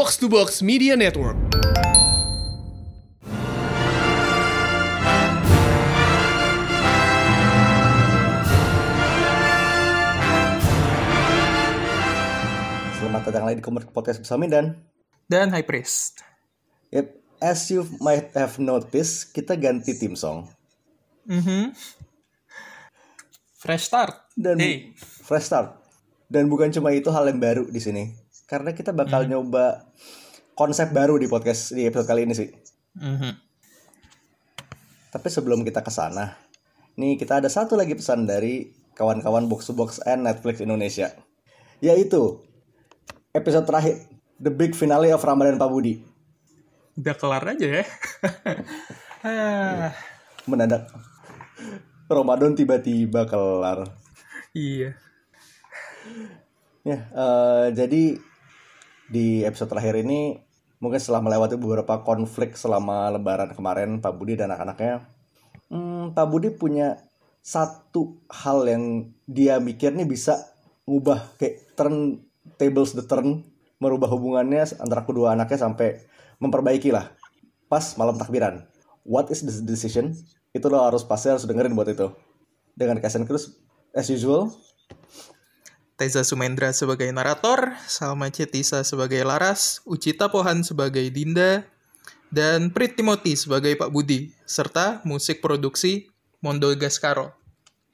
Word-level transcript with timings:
Box 0.00 0.16
to 0.16 0.32
Box 0.32 0.64
Media 0.64 0.96
Network. 0.96 1.36
Selamat 12.96 13.28
datang 13.28 13.44
lagi 13.44 13.60
di 13.60 13.64
Podcast 13.92 14.24
bersama 14.24 14.48
dan 14.48 14.72
dan 15.28 15.52
High 15.52 15.68
Priest. 15.68 16.24
Yep, 16.96 17.20
as 17.44 17.68
you 17.68 17.84
might 18.00 18.32
have 18.32 18.56
noticed, 18.56 19.36
kita 19.36 19.52
ganti 19.52 19.92
tim 20.00 20.16
song 20.16 20.48
Mhm. 21.28 21.76
Fresh 23.52 23.92
start. 23.92 24.16
dan 24.32 24.56
Hey. 24.56 24.96
fresh 24.96 25.52
start. 25.52 25.76
Dan 26.24 26.48
bukan 26.48 26.72
cuma 26.72 26.88
itu 26.96 27.12
hal 27.12 27.28
yang 27.28 27.36
baru 27.36 27.68
di 27.68 27.84
sini, 27.84 28.16
karena 28.50 28.74
kita 28.74 28.90
bakal 28.90 29.30
nyoba 29.30 29.86
konsep 30.58 30.90
baru 30.90 31.14
di 31.22 31.30
podcast 31.30 31.70
di 31.70 31.86
episode 31.86 32.10
kali 32.10 32.26
ini 32.26 32.34
sih. 32.34 32.50
Mhm. 32.98 33.32
Tapi 35.14 35.28
sebelum 35.30 35.62
kita 35.62 35.86
ke 35.86 35.90
sana, 35.94 36.34
nih 36.98 37.14
kita 37.14 37.38
ada 37.38 37.46
satu 37.46 37.78
lagi 37.78 37.94
pesan 37.94 38.26
dari 38.26 38.74
kawan-kawan 38.98 39.46
Box 39.46 39.70
to 39.70 39.74
Box 39.78 40.02
and 40.02 40.26
Netflix 40.26 40.58
Indonesia, 40.58 41.14
yaitu 41.78 42.42
episode 43.30 43.70
terakhir, 43.70 44.02
the 44.42 44.50
big 44.50 44.74
finale 44.74 45.14
of 45.14 45.22
Ramadan 45.22 45.54
Pak 45.54 45.70
Budi. 45.70 46.02
Udah 46.98 47.14
kelar 47.14 47.46
aja 47.54 47.66
ya. 47.80 47.84
ah, 49.22 49.94
Mendadak 50.50 50.90
Ramadan 52.10 52.58
tiba-tiba 52.58 53.30
kelar. 53.30 53.86
iya. 54.58 54.98
Ya, 56.80 56.98
eh, 57.12 57.66
jadi 57.76 58.29
di 59.10 59.42
episode 59.42 59.74
terakhir 59.74 59.98
ini 60.00 60.38
mungkin 60.78 61.02
setelah 61.02 61.20
melewati 61.20 61.58
beberapa 61.58 62.00
konflik 62.06 62.56
selama 62.56 63.12
Lebaran 63.12 63.52
kemarin, 63.52 64.00
Pak 64.00 64.16
Budi 64.16 64.38
dan 64.38 64.54
anak-anaknya, 64.54 65.04
hmm, 65.68 66.16
Pak 66.16 66.26
Budi 66.30 66.48
punya 66.54 66.96
satu 67.42 68.22
hal 68.30 68.64
yang 68.70 68.84
dia 69.26 69.58
mikir 69.58 69.92
nih 69.92 70.08
bisa 70.08 70.38
ngubah 70.86 71.36
kayak 71.36 71.74
turn 71.76 72.22
tables 72.56 72.96
the 72.96 73.04
turn, 73.04 73.44
merubah 73.82 74.08
hubungannya 74.08 74.64
antara 74.80 75.04
kedua 75.04 75.34
anaknya 75.36 75.58
sampai 75.68 76.00
memperbaiki 76.40 76.94
lah. 76.94 77.12
Pas 77.68 77.94
malam 77.98 78.16
takbiran. 78.16 78.64
What 79.04 79.32
is 79.32 79.44
the 79.44 79.52
decision? 79.64 80.16
Itu 80.50 80.66
lo 80.68 80.82
harus 80.82 81.06
pasti 81.06 81.30
harus 81.30 81.46
dengerin 81.46 81.72
buat 81.76 81.88
itu. 81.88 82.10
Dengan 82.74 82.98
Kasen 82.98 83.28
Cruz, 83.28 83.60
as 83.94 84.08
usual, 84.10 84.50
Teza 86.00 86.24
Sumendra 86.24 86.72
sebagai 86.72 87.12
narator, 87.12 87.76
Salma 87.84 88.32
Cetisa 88.32 88.80
sebagai 88.88 89.20
Laras, 89.20 89.84
Ucita 89.84 90.32
Pohan 90.32 90.64
sebagai 90.64 91.04
Dinda, 91.12 91.68
dan 92.32 92.72
Prit 92.72 92.96
Timothy 92.96 93.36
sebagai 93.36 93.76
Pak 93.76 93.92
Budi, 93.92 94.32
serta 94.48 95.04
musik 95.04 95.44
produksi 95.44 96.08
Mondo 96.40 96.72
Gascaro. 96.72 97.36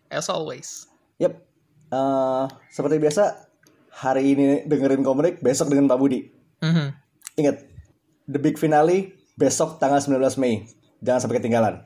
As 0.06 0.30
always. 0.30 0.86
Yap. 1.18 1.34
Eh, 1.90 2.44
seperti 2.70 3.02
biasa, 3.02 3.50
hari 3.90 4.38
ini 4.38 4.62
dengerin 4.70 5.02
komik, 5.02 5.42
besok 5.42 5.74
dengan 5.74 5.90
Pak 5.90 5.98
Budi. 5.98 6.30
Mhm. 6.62 6.86
Ingat, 7.42 7.58
the 8.30 8.38
big 8.38 8.54
finale 8.54 9.18
besok 9.34 9.82
tanggal 9.82 9.98
19 9.98 10.38
Mei. 10.38 10.62
Jangan 11.02 11.27
sampai 11.27 11.42
ketinggalan. 11.42 11.82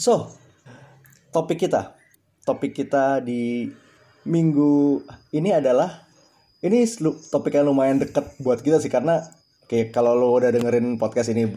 So, 0.00 0.32
topik 1.28 1.60
kita. 1.60 1.92
Topik 2.48 2.72
kita 2.72 3.20
di 3.20 3.68
minggu 4.28 5.02
ini 5.32 5.56
adalah 5.56 6.04
ini 6.60 6.84
topik 7.32 7.56
yang 7.56 7.72
lumayan 7.72 7.96
deket 7.96 8.36
buat 8.44 8.60
kita 8.60 8.78
sih 8.78 8.92
karena 8.92 9.24
kayak 9.64 9.96
kalau 9.96 10.12
lo 10.12 10.36
udah 10.36 10.52
dengerin 10.52 11.00
podcast 11.00 11.32
ini 11.32 11.56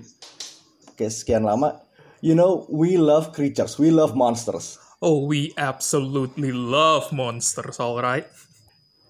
kayak 0.96 1.12
sekian 1.12 1.44
lama, 1.44 1.84
you 2.24 2.32
know 2.32 2.64
we 2.72 2.96
love 2.96 3.36
creatures, 3.36 3.76
we 3.76 3.92
love 3.92 4.16
monsters. 4.16 4.80
Oh, 5.02 5.26
we 5.26 5.50
absolutely 5.58 6.54
love 6.54 7.10
monsters, 7.10 7.82
alright? 7.82 8.30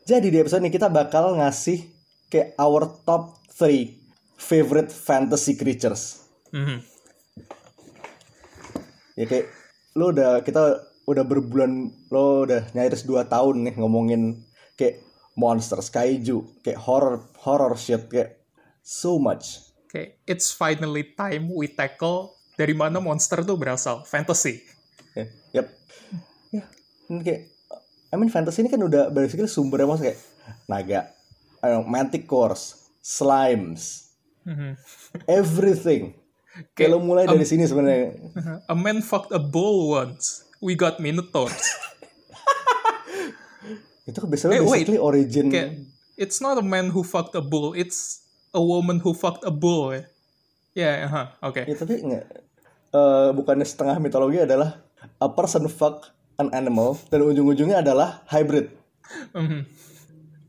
Jadi 0.07 0.31
di 0.31 0.39
episode 0.39 0.63
ini 0.63 0.71
kita 0.71 0.87
bakal 0.87 1.35
ngasih 1.35 1.83
kayak 2.31 2.55
our 2.55 2.87
top 3.03 3.37
3 3.59 3.91
favorite 4.39 4.87
fantasy 4.87 5.59
creatures. 5.59 6.23
Mhm. 6.55 6.79
Ya 9.19 9.27
kayak 9.27 9.51
lo 9.99 10.15
udah 10.15 10.39
kita 10.47 10.90
udah 11.05 11.23
berbulan 11.25 11.71
lo 12.13 12.45
udah 12.45 12.71
nyaris 12.73 13.03
2 13.03 13.25
tahun 13.25 13.55
nih 13.67 13.75
ngomongin 13.77 14.43
kayak 14.77 15.01
monsters, 15.33 15.89
kaiju, 15.89 16.43
kayak 16.61 16.79
horror 16.81 17.25
horror 17.41 17.73
shit 17.75 18.05
kayak 18.07 18.37
so 18.81 19.17
much. 19.17 19.71
Oke, 19.87 20.21
it's 20.23 20.51
finally 20.51 21.03
time 21.15 21.51
we 21.51 21.67
tackle 21.67 22.35
dari 22.55 22.71
mana 22.71 23.01
monster 23.03 23.43
tuh 23.43 23.59
berasal. 23.59 24.07
Fantasy. 24.07 24.63
Ya, 25.17 25.25
yep. 25.51 25.67
Ya, 26.51 26.63
ini 27.11 27.21
kayak 27.23 27.41
I 28.11 28.15
mean 28.19 28.31
fantasy 28.31 28.63
ini 28.63 28.71
kan 28.71 28.79
udah 28.83 29.07
basically 29.11 29.47
sumbernya 29.47 29.87
mas 29.87 30.03
kayak 30.03 30.19
naga, 30.67 31.11
know, 31.63 31.83
manticores, 31.83 32.91
slimes, 32.99 34.11
Mhm. 34.43 34.75
everything. 35.27 36.15
Kayak 36.75 36.91
lo 36.91 36.99
mulai 36.99 37.23
dari 37.23 37.47
sini 37.47 37.63
sebenarnya. 37.63 38.11
A 38.71 38.75
man 38.75 38.99
fucked 38.99 39.31
a 39.31 39.39
bull 39.39 39.95
once. 39.95 40.43
We 40.61 40.77
got 40.77 41.01
minotaurs. 41.01 41.57
Itu 44.07 44.17
biasanya 44.25 44.57
Eh, 44.57 44.61
wait. 44.61 44.85
basically 44.85 45.01
origin 45.01 45.45
Kayak, 45.49 45.69
it's 46.17 46.37
not 46.37 46.57
a 46.57 46.65
man 46.65 46.89
who 46.89 47.01
fucked 47.01 47.33
a 47.33 47.41
bull. 47.41 47.73
It's 47.73 48.21
a 48.51 48.61
woman 48.61 48.99
who 48.99 49.13
fucked 49.13 49.41
a 49.41 49.53
bull. 49.53 49.91
Ya, 49.91 50.05
yeah, 50.73 51.05
huh, 51.05 51.27
oke. 51.43 51.61
Ya 51.65 51.75
tapi 51.75 51.99
nggak 51.99 52.23
eh, 52.91 53.29
bukannya 53.33 53.65
setengah 53.65 53.97
mitologi 53.97 54.39
adalah 54.39 54.79
a 55.17 55.27
person 55.27 55.65
fuck 55.67 56.09
an 56.37 56.49
animal 56.53 56.97
dan 57.09 57.21
ujung-ujungnya 57.21 57.81
adalah 57.81 58.21
hybrid. 58.27 58.69
Mhm. 59.33 59.59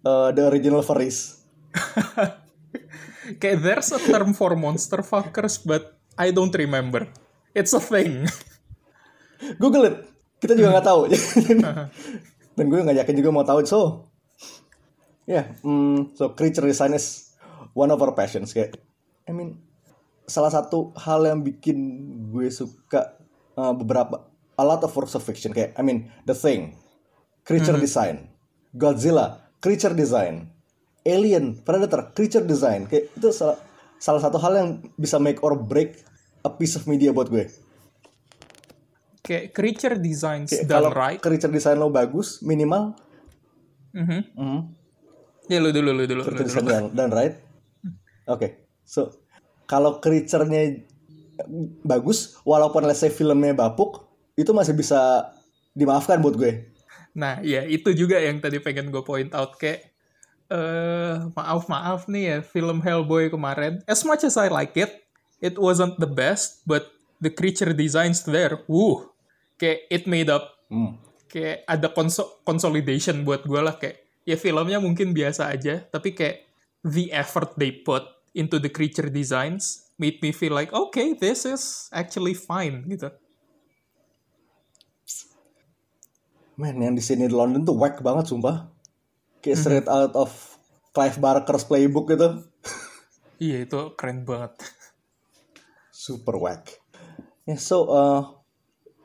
Eh, 0.02 0.28
the 0.32 0.42
original 0.46 0.80
furries. 0.80 1.40
Kayak 3.40 3.58
there's 3.62 3.90
a 3.92 4.00
term 4.02 4.34
for 4.34 4.52
monster 4.58 5.00
fuckers, 5.00 5.56
but 5.56 5.96
I 6.16 6.30
don't 6.30 6.52
remember. 6.52 7.08
It's 7.52 7.72
a 7.72 7.80
thing. 7.80 8.26
Google 9.58 9.84
it. 9.90 9.96
Kita 10.42 10.58
juga 10.58 10.78
nggak 10.78 10.86
tahu. 10.86 11.00
dan 12.56 12.64
gue 12.68 12.80
nggak 12.84 12.98
yakin 13.04 13.14
juga 13.16 13.30
mau 13.32 13.46
tahu. 13.46 13.64
So, 13.64 14.10
ya, 15.24 15.42
yeah, 15.42 15.46
mm, 15.64 16.18
so 16.18 16.34
creature 16.34 16.66
design 16.66 16.92
is 16.92 17.32
one 17.72 17.88
of 17.88 17.98
our 18.02 18.12
passions. 18.12 18.50
Kayak, 18.50 18.76
I 19.24 19.32
mean, 19.32 19.62
salah 20.26 20.50
satu 20.50 20.94
hal 20.98 21.26
yang 21.26 21.40
bikin 21.42 21.78
gue 22.30 22.48
suka 22.50 23.18
eh, 23.58 23.74
beberapa 23.74 24.32
a 24.58 24.64
lot 24.64 24.80
of 24.84 24.92
works 24.94 25.16
of 25.16 25.24
fiction 25.24 25.50
kayak 25.50 25.74
I 25.74 25.82
mean 25.82 26.12
The 26.28 26.36
Thing, 26.36 26.76
creature 27.42 27.76
design, 27.76 28.30
Godzilla, 28.72 29.50
creature 29.58 29.96
design, 29.96 30.52
Alien, 31.02 31.60
Predator, 31.64 32.14
creature 32.14 32.44
design 32.44 32.86
kayak 32.86 33.10
itu 33.16 33.28
salah 33.34 33.58
salah 33.98 34.20
satu 34.22 34.38
hal 34.38 34.52
yang 34.58 34.68
bisa 34.98 35.18
make 35.22 35.38
or 35.42 35.54
break 35.54 36.02
a 36.42 36.50
piece 36.50 36.74
of 36.74 36.86
media 36.90 37.14
buat 37.14 37.30
gue. 37.30 37.46
Kayak 39.22 39.54
creature 39.54 39.96
designs 39.96 40.50
Kayak 40.50 40.66
done 40.66 40.74
kalau 40.74 40.90
right. 40.90 41.18
creature 41.18 41.48
design 41.48 41.78
lo 41.78 41.88
bagus 41.88 42.42
minimal 42.42 42.98
Mhm. 43.92 44.20
mm, 44.34 44.60
Ya 45.46 45.60
lu 45.60 45.68
dulu, 45.68 45.92
lu 45.92 46.08
dulu, 46.08 46.24
lu 46.24 46.32
creature 46.32 46.42
dulu. 46.42 46.48
design 46.48 46.64
done, 46.64 46.86
done 46.96 47.12
right. 47.12 47.34
Oke, 48.24 48.48
so 48.82 49.12
kalau 49.66 49.98
creature-nya 49.98 50.80
bagus, 51.82 52.40
walaupun 52.42 52.82
let's 52.82 53.00
say 53.00 53.10
filmnya 53.10 53.52
bapuk, 53.52 54.06
itu 54.32 54.48
masih 54.50 54.72
bisa 54.72 55.28
dimaafkan 55.72 56.24
buat 56.24 56.38
gue. 56.38 56.72
Nah, 57.12 57.44
ya 57.44 57.68
itu 57.68 57.92
juga 57.92 58.16
yang 58.16 58.40
tadi 58.40 58.64
pengen 58.64 58.88
gue 58.88 59.04
point 59.04 59.28
out 59.36 59.60
kayak 59.60 59.92
eh 60.48 61.16
maaf 61.32 61.68
maaf 61.68 62.08
nih 62.08 62.24
ya 62.24 62.38
film 62.40 62.80
Hellboy 62.80 63.28
kemarin. 63.28 63.84
As 63.84 64.04
much 64.04 64.24
as 64.24 64.40
I 64.40 64.48
like 64.48 64.72
it, 64.76 65.04
it 65.38 65.60
wasn't 65.60 66.00
the 66.00 66.08
best, 66.08 66.64
but 66.64 66.88
the 67.20 67.28
creature 67.28 67.76
designs 67.76 68.24
there, 68.24 68.64
wuh, 68.64 69.11
kayak 69.62 69.86
it 69.86 70.10
made 70.10 70.26
up. 70.26 70.58
Hmm. 70.66 70.98
Kayak 71.30 71.62
ada 71.70 71.88
konso- 71.94 72.42
consolidation 72.42 73.22
buat 73.22 73.46
gue 73.46 73.62
lah 73.62 73.78
kayak 73.78 74.02
ya 74.26 74.34
filmnya 74.34 74.82
mungkin 74.82 75.14
biasa 75.14 75.54
aja, 75.54 75.86
tapi 75.86 76.18
kayak 76.18 76.42
the 76.82 77.14
effort 77.14 77.54
they 77.54 77.70
put 77.70 78.02
into 78.34 78.58
the 78.58 78.66
creature 78.66 79.06
designs 79.06 79.94
made 80.02 80.18
me 80.18 80.34
feel 80.34 80.50
like 80.50 80.74
okay, 80.74 81.14
this 81.14 81.46
is 81.46 81.86
actually 81.94 82.34
fine 82.34 82.82
gitu. 82.90 83.06
Man, 86.58 86.82
yang 86.82 86.98
di 86.98 87.00
sini 87.00 87.30
di 87.30 87.34
London 87.34 87.64
tuh 87.64 87.78
whack 87.78 88.02
banget 88.02 88.28
sumpah. 88.28 88.68
Kayak 89.40 89.58
straight 89.62 89.88
out 89.88 90.12
of 90.18 90.30
Clive 90.92 91.16
Barker's 91.22 91.64
playbook 91.64 92.10
gitu. 92.10 92.28
Iya 93.42 93.66
itu 93.66 93.98
keren 93.98 94.22
banget. 94.22 94.54
Super 95.90 96.38
whack. 96.38 96.78
Yeah, 97.42 97.58
so 97.58 97.90
uh, 97.90 98.38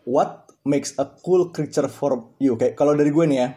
what 0.05 0.46
makes 0.67 0.93
a 0.99 1.07
cool 1.23 1.49
creature 1.49 1.87
for 1.87 2.35
you? 2.37 2.59
Kayak 2.59 2.75
kalau 2.75 2.93
dari 2.93 3.09
gue 3.09 3.25
nih 3.25 3.37
ya, 3.39 3.47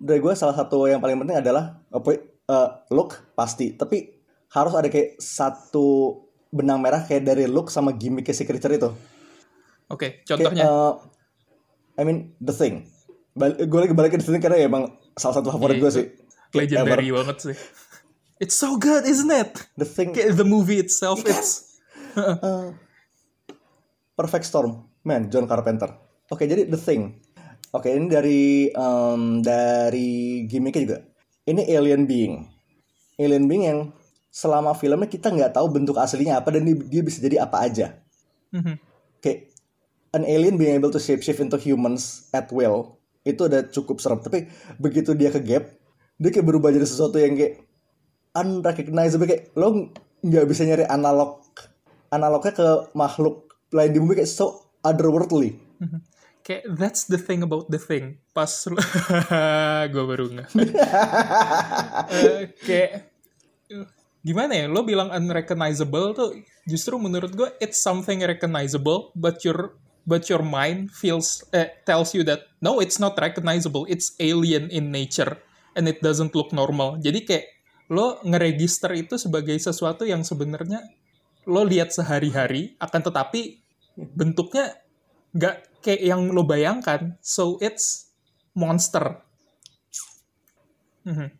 dari 0.00 0.18
gue 0.18 0.32
salah 0.32 0.56
satu 0.56 0.88
yang 0.88 0.98
paling 0.98 1.20
penting 1.20 1.38
adalah 1.38 1.78
apa 1.92 2.08
eh, 2.24 2.68
look 2.90 3.36
pasti, 3.36 3.76
tapi 3.76 4.16
harus 4.48 4.72
ada 4.72 4.88
kayak 4.88 5.20
satu 5.20 6.18
benang 6.48 6.80
merah 6.80 7.04
kayak 7.04 7.28
dari 7.28 7.44
look 7.44 7.68
sama 7.68 7.92
gimmicknya 7.92 8.32
si 8.32 8.48
creature 8.48 8.72
itu. 8.72 8.88
Oke, 9.88 10.24
Kayak, 10.24 10.28
contohnya. 10.28 10.64
eh, 10.64 10.92
I 11.98 12.02
mean 12.08 12.32
the 12.40 12.56
thing. 12.56 12.88
Bal 13.36 13.54
gue 13.54 13.78
lagi 13.78 13.92
balik 13.92 14.16
ke 14.16 14.20
the 14.20 14.32
thing 14.32 14.40
karena 14.40 14.58
ya 14.58 14.66
emang 14.66 14.88
salah 15.14 15.38
satu 15.38 15.52
favorit 15.52 15.76
Iya, 15.78 15.82
gue 15.84 15.92
sih. 15.92 16.06
Legendary 16.56 17.12
banget 17.12 17.36
sih. 17.44 17.56
It's 18.38 18.54
so 18.54 18.78
good, 18.78 19.02
isn't 19.04 19.28
it? 19.34 19.66
The 19.76 19.84
thing 19.84 20.14
Kayak 20.14 20.38
the 20.38 20.46
movie 20.46 20.78
itself, 20.78 21.20
it's 21.26 21.76
eh, 22.16 22.72
Perfect 24.14 24.46
Storm, 24.46 24.86
man, 25.04 25.30
John 25.30 25.46
Carpenter. 25.46 26.07
Oke, 26.28 26.44
jadi 26.44 26.68
the 26.68 26.76
thing. 26.76 27.16
Oke, 27.72 27.92
ini 27.92 28.08
dari 28.08 28.68
em, 28.72 29.40
dari 29.40 30.44
gimmicknya 30.48 30.82
juga. 30.84 30.98
Ini 31.48 31.64
alien 31.72 32.04
being, 32.04 32.44
alien 33.16 33.48
being 33.48 33.64
yang 33.64 33.80
selama 34.28 34.76
filmnya 34.76 35.08
kita 35.08 35.32
nggak 35.32 35.56
tahu 35.56 35.72
bentuk 35.72 35.96
aslinya 35.96 36.40
apa 36.40 36.52
dan 36.52 36.68
dia, 36.68 37.00
bisa 37.00 37.24
jadi 37.24 37.44
apa 37.48 37.64
aja. 37.64 37.96
Mhm. 38.52 38.76
Kayak 39.24 39.52
an 40.12 40.28
alien 40.28 40.60
being 40.60 40.76
able 40.76 40.92
to 40.92 41.00
shapeshift 41.00 41.40
into 41.40 41.56
humans 41.56 42.28
at 42.36 42.52
will 42.52 43.00
itu 43.24 43.48
udah 43.48 43.68
cukup 43.72 44.00
serem. 44.00 44.20
Tapi 44.20 44.48
begitu 44.76 45.16
dia 45.16 45.32
ke 45.32 45.40
gap, 45.40 45.64
dia 46.20 46.30
kayak 46.32 46.44
berubah 46.44 46.68
jadi 46.72 46.84
sesuatu 46.84 47.16
yang 47.16 47.36
kayak 47.36 47.64
unrecognizable 48.36 49.28
kayak 49.28 49.48
lo 49.56 49.92
nggak 50.20 50.44
bisa 50.44 50.68
nyari 50.68 50.84
analog 50.88 51.40
analognya 52.12 52.52
ke 52.52 52.68
makhluk 52.92 53.56
lain 53.72 53.92
di 53.92 53.98
bumi 54.00 54.20
kayak 54.20 54.28
so 54.28 54.72
otherworldly. 54.84 55.56
Kayak 56.48 56.64
that's 56.80 57.04
the 57.04 57.20
thing 57.20 57.44
about 57.44 57.68
the 57.68 57.76
thing. 57.76 58.16
Pas 58.32 58.48
gue 59.92 60.04
baru 60.08 60.32
nggak. 60.32 60.48
Eh, 62.08 62.56
kayak 62.64 63.12
gimana 64.24 64.56
ya? 64.56 64.64
Lo 64.64 64.80
bilang 64.80 65.12
unrecognizable 65.12 66.16
tuh 66.16 66.40
justru 66.64 66.96
menurut 66.96 67.36
gue 67.36 67.52
it's 67.60 67.84
something 67.84 68.24
recognizable, 68.24 69.12
but 69.12 69.44
your 69.44 69.76
but 70.08 70.24
your 70.32 70.40
mind 70.40 70.88
feels 70.88 71.44
eh, 71.52 71.68
tells 71.84 72.16
you 72.16 72.24
that 72.24 72.48
no, 72.64 72.80
it's 72.80 72.96
not 72.96 73.12
recognizable. 73.20 73.84
It's 73.84 74.16
alien 74.16 74.72
in 74.72 74.88
nature 74.88 75.36
and 75.76 75.84
it 75.84 76.00
doesn't 76.00 76.32
look 76.32 76.48
normal. 76.56 76.96
Jadi 76.96 77.28
kayak 77.28 77.44
lo 77.92 78.24
ngeregister 78.24 78.96
itu 78.96 79.20
sebagai 79.20 79.60
sesuatu 79.60 80.08
yang 80.08 80.24
sebenarnya 80.24 80.80
lo 81.44 81.60
lihat 81.60 81.92
sehari-hari, 81.92 82.72
akan 82.80 83.00
tetapi 83.04 83.60
bentuknya 84.16 84.80
nggak 85.36 85.67
kayak 85.80 86.02
yang 86.02 86.28
lo 86.30 86.42
bayangkan. 86.44 87.16
So 87.20 87.56
it's 87.58 88.10
monster. 88.52 89.22
Mhm. 91.04 91.32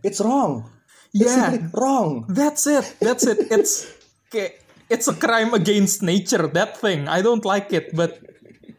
It's 0.00 0.20
wrong. 0.20 0.70
It's 1.12 1.26
Yeah. 1.26 1.50
simply 1.52 1.60
wrong. 1.74 2.24
That's 2.30 2.64
it. 2.64 2.86
That's 3.02 3.26
it. 3.26 3.50
It's 3.50 3.90
kayak 4.30 4.62
it's 4.86 5.10
a 5.10 5.16
crime 5.16 5.52
against 5.52 6.00
nature. 6.00 6.46
That 6.48 6.78
thing. 6.78 7.10
I 7.10 7.20
don't 7.20 7.42
like 7.42 7.74
it, 7.74 7.92
but 7.92 8.22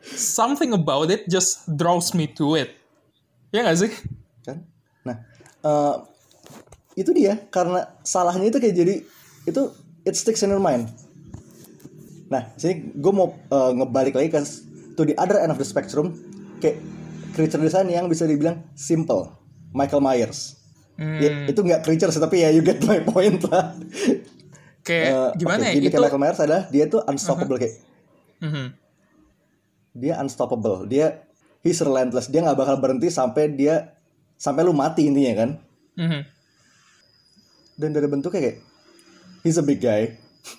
something 0.01 0.73
about 0.73 1.11
it 1.11 1.27
just 1.29 1.67
draws 1.67 2.15
me 2.15 2.25
to 2.39 2.55
it. 2.57 2.73
Ya 3.51 3.67
nggak 3.67 3.79
sih? 3.83 3.91
kan 4.41 4.57
nah 5.05 5.21
eh, 5.61 5.95
itu 6.97 7.13
dia 7.13 7.37
karena 7.53 7.93
salahnya 8.01 8.49
itu 8.49 8.57
kayak 8.57 8.73
jadi 8.73 8.95
itu 9.45 9.61
it 10.01 10.17
sticks 10.17 10.41
in 10.41 10.49
your 10.49 10.57
mind 10.57 10.89
nah 12.25 12.49
sini 12.57 12.89
gue 12.95 13.13
mau 13.13 13.37
eh, 13.37 13.71
ngebalik 13.77 14.17
lagi 14.17 14.33
ke 14.33 14.41
to 14.93 15.03
the 15.03 15.15
other 15.15 15.37
end 15.37 15.49
of 15.49 15.57
the 15.57 15.63
spectrum 15.63 16.13
kayak 16.57 16.77
creature 17.31 17.57
design 17.57 17.87
yang 17.87 18.05
bisa 18.05 18.23
dibilang 18.23 18.63
simple 18.73 19.31
Michael 19.71 19.99
Myers 19.99 20.57
Ya, 20.97 21.49
itu 21.49 21.57
nggak 21.57 21.81
creature 21.81 22.07
sih 22.07 22.21
tapi 22.21 22.39
ya 22.39 22.49
you 22.49 22.61
get 22.61 22.77
my 22.83 23.01
point 23.01 23.41
lah 23.43 23.73
Kayak 24.81 25.05
Eh, 25.07 25.29
gimana 25.35 25.57
oke, 25.57 25.65
ya? 25.65 25.73
gimmicknya 25.73 25.97
Itu. 25.97 26.05
Michael 26.05 26.21
Myers 26.21 26.39
adalah 26.39 26.63
dia 26.67 26.85
tuh 26.85 27.01
unstoppable 27.03 27.57
kayak 27.57 27.75
Mhm. 28.37 28.65
dia 29.93 30.13
unstoppable 30.15 30.85
dia 30.85 31.25
he's 31.59 31.77
relentless 31.77 32.25
dia 32.25 32.41
nggak 32.41 32.53
bakal 32.55 32.77
berhenti 32.77 33.09
sampai 33.09 33.49
dia 33.49 33.97
sampai 34.35 34.61
lu 34.61 34.73
mati 34.73 35.05
intinya 35.05 35.33
kan 35.35 35.49
Mhm. 35.95 36.21
dan 37.77 37.89
dari 37.91 38.05
bentuknya 38.05 38.41
kayak 38.43 38.57
he's 39.41 39.57
a 39.57 39.65
big 39.65 39.77
guy 39.77 40.05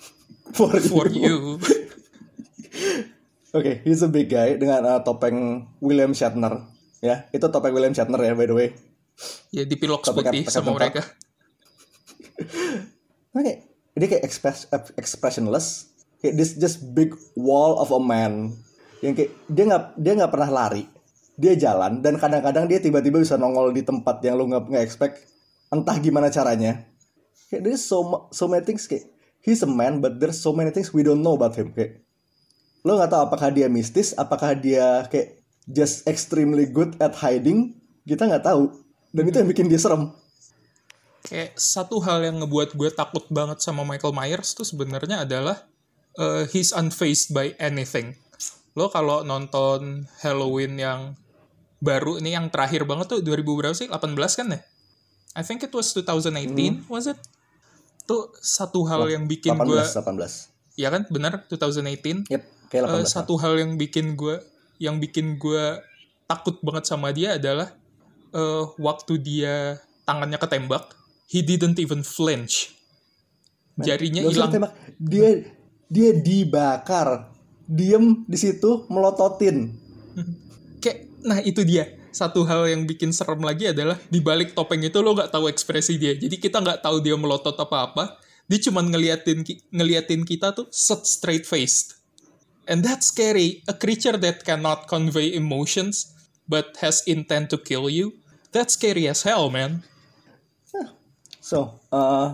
for, 0.55 0.75
For 0.75 1.07
you. 1.07 1.23
you. 1.23 1.39
Oke, 3.53 3.85
he's 3.85 4.01
a 4.01 4.09
big 4.09 4.33
guy 4.33 4.57
dengan 4.57 4.81
uh, 4.81 4.99
topeng 5.05 5.69
William 5.77 6.09
Shatner. 6.09 6.65
Ya, 7.05 7.29
itu 7.29 7.45
topeng 7.45 7.69
William 7.69 7.93
Shatner 7.93 8.17
ya 8.17 8.33
by 8.33 8.49
the 8.49 8.55
way. 8.57 8.69
ya 9.53 9.61
dipilok 9.61 10.01
Tapi 10.01 10.25
putih 10.25 10.41
kata- 10.49 10.53
sama 10.53 10.73
mereka. 10.73 11.01
Nah, 13.33 13.41
kayak 13.41 13.59
dia 13.97 14.07
kayak 14.09 14.23
express, 14.25 14.69
expressionless, 14.93 15.89
kayak 16.21 16.37
this 16.37 16.53
just 16.53 16.85
big 16.93 17.13
wall 17.33 17.81
of 17.81 17.89
a 17.89 17.97
man 17.97 18.53
yang 19.01 19.17
kayak 19.17 19.33
dia 19.49 19.65
nggak 19.65 19.83
dia 19.97 20.13
nggak 20.13 20.29
pernah 20.29 20.49
lari, 20.53 20.85
dia 21.33 21.57
jalan 21.57 22.05
dan 22.05 22.21
kadang-kadang 22.21 22.69
dia 22.69 22.77
tiba-tiba 22.77 23.17
bisa 23.17 23.33
nongol 23.33 23.73
di 23.73 23.81
tempat 23.81 24.21
yang 24.21 24.37
lu 24.37 24.45
nggak 24.49 24.69
nggak 24.69 24.85
expect, 24.85 25.25
entah 25.73 25.97
gimana 25.97 26.29
caranya. 26.29 26.85
Kayak 27.49 27.65
there's 27.65 27.81
so 27.81 28.29
so 28.29 28.45
many 28.45 28.61
things 28.61 28.85
kayak 28.85 29.09
he's 29.41 29.65
a 29.65 29.69
man 29.69 29.97
but 29.97 30.21
there's 30.21 30.37
so 30.37 30.53
many 30.53 30.69
things 30.69 30.93
we 30.93 31.01
don't 31.01 31.25
know 31.25 31.33
about 31.33 31.57
him 31.57 31.73
kayak 31.73 32.05
lo 32.83 32.99
nggak 32.99 33.11
tahu 33.11 33.21
apakah 33.31 33.49
dia 33.49 33.71
mistis, 33.71 34.11
apakah 34.15 34.53
dia 34.53 35.07
kayak 35.07 35.39
just 35.67 36.03
extremely 36.03 36.67
good 36.67 36.99
at 36.99 37.15
hiding, 37.15 37.79
kita 38.03 38.27
nggak 38.27 38.43
tahu. 38.43 38.69
Dan 39.15 39.31
itu 39.31 39.39
yang 39.39 39.49
bikin 39.49 39.67
dia 39.71 39.79
serem. 39.79 40.11
Kayak 41.23 41.55
satu 41.55 42.03
hal 42.03 42.19
yang 42.27 42.43
ngebuat 42.43 42.75
gue 42.75 42.91
takut 42.91 43.23
banget 43.31 43.63
sama 43.63 43.87
Michael 43.87 44.11
Myers 44.11 44.51
tuh 44.51 44.67
sebenarnya 44.67 45.23
adalah 45.23 45.63
uh, 46.19 46.43
he's 46.51 46.75
unfazed 46.75 47.31
by 47.31 47.55
anything. 47.63 48.19
Lo 48.75 48.91
kalau 48.91 49.23
nonton 49.23 50.03
Halloween 50.19 50.75
yang 50.75 51.15
baru 51.79 52.19
ini 52.19 52.35
yang 52.35 52.51
terakhir 52.51 52.83
banget 52.83 53.07
tuh 53.07 53.19
2000 53.23 53.43
berapa 53.43 53.75
sih? 53.75 53.87
18 53.87 54.39
kan 54.39 54.47
ya? 54.51 54.59
I 55.33 55.41
think 55.41 55.63
it 55.63 55.71
was 55.71 55.95
2018, 55.95 56.91
was 56.91 57.07
it? 57.07 57.19
Tuh 58.03 58.35
satu 58.43 58.83
hal 58.91 59.07
yang 59.07 59.23
bikin 59.23 59.55
18, 59.55 59.63
gue 59.63 59.79
18. 59.79 60.53
ya 60.75 60.89
kan 60.89 61.05
benar 61.07 61.45
2018 61.47 62.27
Yep, 62.33 62.43
Eh, 62.73 62.81
18. 62.81 63.05
satu 63.05 63.37
hal 63.37 63.61
yang 63.61 63.77
bikin 63.77 64.17
gue 64.17 64.41
yang 64.81 64.97
bikin 64.97 65.37
gue 65.37 65.77
takut 66.25 66.57
banget 66.65 66.89
sama 66.89 67.13
dia 67.13 67.37
adalah 67.37 67.69
eh, 68.33 68.63
waktu 68.81 69.21
dia 69.21 69.77
tangannya 70.03 70.41
ketembak 70.41 70.97
he 71.29 71.45
didn't 71.45 71.77
even 71.77 72.01
flinch 72.01 72.73
jarinya 73.79 74.21
Gak 74.25 74.31
usah 74.33 74.49
hilang. 74.49 74.73
Dia 75.01 75.29
dia 75.89 76.09
dibakar. 76.13 77.29
Diem 77.63 78.27
di 78.27 78.37
situ 78.37 78.85
melototin. 78.91 79.71
kayak 80.83 80.97
nah 81.23 81.39
itu 81.39 81.63
dia 81.63 81.87
satu 82.13 82.45
hal 82.45 82.69
yang 82.69 82.85
bikin 82.85 83.09
serem 83.09 83.41
lagi 83.41 83.71
adalah 83.71 83.97
di 84.11 84.19
balik 84.21 84.53
topeng 84.53 84.83
itu 84.85 84.99
lo 85.01 85.17
nggak 85.17 85.31
tahu 85.33 85.49
ekspresi 85.49 85.97
dia 85.97 86.13
jadi 86.13 86.35
kita 86.37 86.61
nggak 86.61 86.85
tahu 86.85 87.01
dia 87.01 87.17
melotot 87.17 87.55
apa 87.57 87.89
apa 87.89 88.03
dia 88.45 88.59
cuma 88.69 88.85
ngeliatin 88.85 89.41
ngeliatin 89.73 90.21
kita 90.27 90.53
tuh 90.53 90.69
set 90.69 91.01
straight 91.07 91.47
faced 91.47 92.02
and 92.67 92.83
that's 92.83 93.11
scary 93.11 93.63
a 93.67 93.75
creature 93.75 94.15
that 94.15 94.43
cannot 94.47 94.87
convey 94.87 95.33
emotions 95.33 96.15
but 96.47 96.77
has 96.79 97.03
intent 97.07 97.49
to 97.51 97.57
kill 97.59 97.89
you 97.89 98.15
that's 98.55 98.75
scary 98.75 99.07
as 99.07 99.23
hell 99.23 99.49
man 99.49 99.83
So, 101.43 101.75
eh 101.91 102.27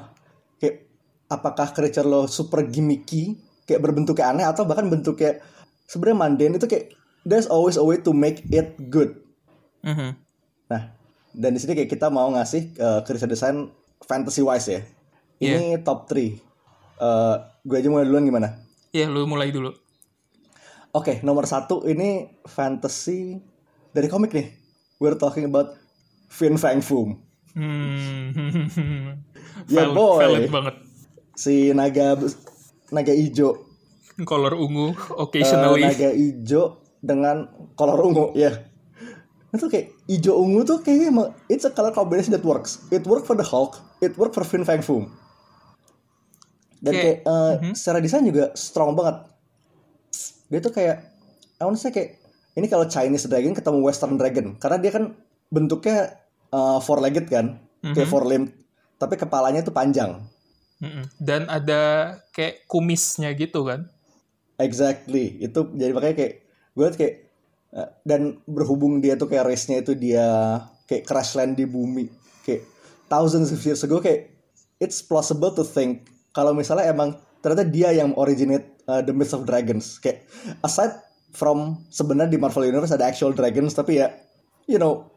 kayak 0.61 0.85
apakah 1.33 1.73
creature 1.73 2.05
lo 2.05 2.29
super 2.29 2.61
gimmicky, 2.69 3.33
kayak 3.65 3.81
berbentuknya 3.81 4.29
aneh 4.29 4.45
atau 4.45 4.69
bahkan 4.69 4.85
bentuknya 4.85 5.41
sebenarnya 5.89 6.17
mundane 6.21 6.55
itu 6.61 6.69
kayak 6.69 6.93
there's 7.25 7.49
always 7.49 7.73
a 7.73 7.81
way 7.81 7.97
to 7.97 8.13
make 8.13 8.45
it 8.53 8.77
good. 8.93 9.17
Mhm. 9.81 10.13
Nah, 10.69 10.93
dan 11.33 11.57
di 11.57 11.59
sini 11.59 11.73
kayak 11.73 11.89
kita 11.89 12.13
mau 12.13 12.29
ngasih 12.29 12.77
eh, 12.77 12.99
creature 13.01 13.25
design 13.25 13.73
fantasy 14.05 14.45
wise 14.45 14.69
ya. 14.69 14.85
Ini 15.41 15.81
top 15.81 16.05
3. 16.05 16.37
Eh 17.01 17.35
gue 17.65 17.75
aja 17.81 17.89
mulai 17.89 18.05
duluan 18.05 18.29
gimana? 18.29 18.69
ya 18.89 19.05
lu 19.05 19.29
mulai 19.29 19.53
dulu 19.53 19.69
Oke, 20.91 21.21
nomor 21.21 21.45
satu 21.45 21.85
ini 21.85 22.09
fantasy 22.43 23.37
dari 23.91 24.07
komik 24.07 24.33
nih. 24.33 24.49
We're 24.97 25.15
talking 25.15 25.45
about 25.45 25.77
Fin 26.27 26.57
Fang 26.57 26.81
Foom. 26.81 27.21
hmm. 27.53 29.17
Ya, 29.67 29.85
valid, 29.85 29.93
boy. 29.93 30.17
valid 30.17 30.45
banget 30.49 30.75
Si 31.35 31.69
naga 31.71 32.15
naga 32.89 33.11
ijo. 33.11 33.67
color 34.19 34.51
ungu 34.51 34.91
Eh, 34.91 35.15
occasionally 35.17 35.83
naga 35.83 36.09
ijo 36.09 36.63
dengan 36.99 37.47
kolor 37.73 37.99
ungu, 38.01 38.25
ya. 38.33 38.51
Itu 39.49 39.67
kayak 39.67 39.95
ijo 40.05 40.35
ungu 40.35 40.63
tuh 40.63 40.79
kayaknya 40.79 41.07
emang 41.07 41.29
it's 41.47 41.63
a 41.63 41.71
color 41.71 41.91
combination 41.91 42.31
that 42.31 42.41
works. 42.41 42.83
It 42.89 43.05
work 43.05 43.23
for 43.23 43.33
the 43.33 43.43
Hulk, 43.43 43.77
it 43.99 44.15
work 44.15 44.31
for 44.31 44.43
Fin 44.43 44.63
Fang 44.63 44.81
Foom. 44.81 45.11
Dan 46.79 46.93
Kayak- 46.93 47.19
kayak 47.23 47.63
eh, 47.63 47.75
secara 47.77 47.99
desain 47.99 48.23
juga 48.23 48.51
strong 48.53 48.91
banget. 48.93 49.28
Dia 50.49 50.59
tuh 50.59 50.73
kayak 50.73 51.05
say 51.77 51.93
kayak 51.93 52.19
ini 52.57 52.65
kalau 52.67 52.89
Chinese 52.89 53.29
dragon 53.29 53.55
ketemu 53.55 53.79
Western 53.85 54.17
dragon 54.17 54.57
karena 54.57 54.77
dia 54.81 54.91
kan 54.91 55.13
bentuknya 55.53 56.17
uh, 56.51 56.81
four 56.81 56.99
legged 56.99 57.29
kan, 57.29 57.61
kayak 57.81 58.09
four 58.09 58.25
limbed. 58.25 58.53
tapi 58.99 59.15
kepalanya 59.15 59.63
tuh 59.63 59.71
panjang. 59.71 60.19
Mm-mm. 60.83 61.07
Dan 61.15 61.47
ada 61.47 62.15
kayak 62.35 62.67
kumisnya 62.67 63.31
gitu 63.31 63.63
kan? 63.63 63.87
Exactly. 64.59 65.39
Itu 65.39 65.71
jadi 65.71 65.95
makanya 65.95 66.15
kayak 66.19 66.33
gue 66.75 66.85
kayak 66.99 67.15
uh, 67.75 67.89
dan 68.03 68.43
berhubung 68.43 68.99
dia 68.99 69.15
tuh 69.15 69.31
kayak 69.31 69.47
race-nya 69.47 69.79
itu 69.79 69.95
dia 69.95 70.59
kayak 70.89 71.07
crash 71.07 71.39
land 71.39 71.55
di 71.55 71.63
bumi 71.63 72.09
kayak 72.43 72.65
thousands 73.11 73.53
of 73.53 73.59
years 73.61 73.81
ago 73.85 74.01
kayak 74.01 74.33
it's 74.81 75.03
plausible 75.03 75.53
to 75.53 75.61
think 75.61 76.09
kalau 76.33 76.55
misalnya 76.55 76.89
emang 76.89 77.13
ternyata 77.39 77.63
dia 77.67 77.89
yang 77.95 78.15
originate 78.19 78.79
uh, 78.87 79.01
the 79.03 79.13
myth 79.15 79.31
of 79.31 79.47
dragons 79.47 79.99
kayak 79.99 80.27
aside 80.63 80.95
from 81.31 81.79
sebenarnya 81.93 82.35
di 82.35 82.39
Marvel 82.41 82.67
Universe 82.67 82.95
ada 82.95 83.07
actual 83.07 83.31
dragons 83.31 83.71
tapi 83.75 84.01
ya 84.01 84.11
you 84.65 84.81
know 84.81 85.07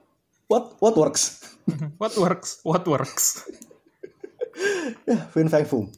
what 0.47 0.77
what 0.79 0.95
works 0.95 1.43
What 2.03 2.19
works? 2.19 2.59
What 2.67 2.83
works? 2.91 3.47
yeah 5.09 5.31
Fin 5.31 5.47
Fang 5.47 5.63
Foom 5.63 5.95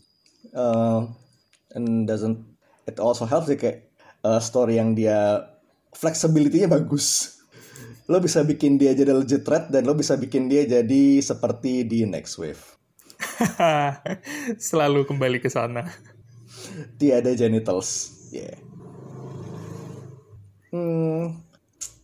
uh, 0.53 1.09
and 1.73 2.05
doesn't 2.07 2.45
it 2.85 3.01
also 3.01 3.25
helps 3.25 3.49
sih 3.49 3.59
kayak 3.59 3.91
uh, 4.23 4.39
story 4.39 4.77
yang 4.79 4.93
dia 4.93 5.43
flexibility-nya 5.97 6.69
bagus 6.71 7.41
lo 8.05 8.21
bisa 8.21 8.45
bikin 8.45 8.77
dia 8.77 8.93
jadi 8.93 9.17
legit 9.17 9.43
threat 9.49 9.73
dan 9.73 9.89
lo 9.89 9.97
bisa 9.97 10.21
bikin 10.21 10.47
dia 10.47 10.69
jadi 10.69 11.25
seperti 11.25 11.89
di 11.89 12.05
next 12.05 12.37
wave 12.37 12.75
Selalu 14.71 15.07
kembali 15.09 15.39
ke 15.43 15.51
sana. 15.51 15.89
Tiada 16.97 17.33
genitals 17.35 17.91
yeah 18.31 18.55
hmm, 20.71 21.35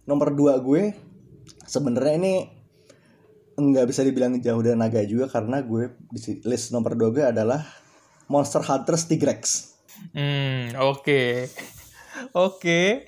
nomor 0.04 0.30
dua 0.32 0.58
gue 0.58 0.94
sebenarnya 1.64 2.14
ini 2.18 2.34
nggak 3.60 3.86
bisa 3.86 4.00
dibilang 4.00 4.40
jauh 4.40 4.62
dari 4.64 4.78
naga 4.78 5.04
juga 5.04 5.28
karena 5.28 5.60
gue 5.60 5.92
di 6.08 6.40
list 6.46 6.72
nomor 6.72 6.96
dua 6.96 7.10
gue 7.12 7.24
adalah 7.28 7.60
Monster 8.26 8.62
Hunter 8.62 8.96
Tigrex 8.96 9.68
Hmm, 10.16 10.72
oke. 10.80 11.44
Oke. 12.32 13.04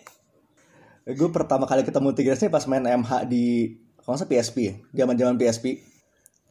gue 1.02 1.28
pertama 1.32 1.64
kali 1.64 1.82
ketemu 1.82 2.12
Tigrex 2.12 2.44
ini 2.44 2.52
pas 2.52 2.68
main 2.68 2.84
MH 2.84 3.24
di 3.24 3.74
kalau 3.96 4.18
nggak 4.18 4.28
PSP 4.28 4.56
ya 4.60 4.74
zaman 4.92 5.14
zaman 5.16 5.34
PSP 5.40 5.80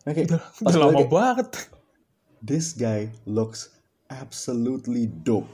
Oke, 0.01 0.25
Udah, 0.25 0.41
pas 0.65 0.74
udah 0.74 0.80
lama 0.82 0.98
kayak, 0.98 1.12
banget. 1.13 1.50
this 2.41 2.74
guy 2.74 3.13
looks 3.30 3.70
absolutely 4.12 5.08
dope. 5.08 5.48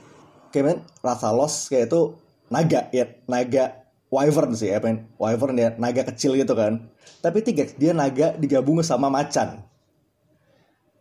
Kayak 0.49 0.65
men, 0.65 0.79
Rathalos 1.05 1.69
kayak 1.69 1.93
itu 1.93 2.17
naga 2.49 2.89
ya, 2.89 3.05
naga 3.29 3.85
wyvern 4.09 4.57
sih 4.57 4.73
ya, 4.73 4.81
men. 4.81 5.05
Wyvern 5.21 5.57
ya, 5.59 5.69
naga 5.77 6.01
kecil 6.07 6.33
gitu 6.33 6.57
kan. 6.57 6.89
Tapi 7.21 7.45
tiga 7.45 7.69
dia 7.77 7.93
naga 7.93 8.33
digabung 8.33 8.81
sama 8.81 9.11
macan. 9.13 9.61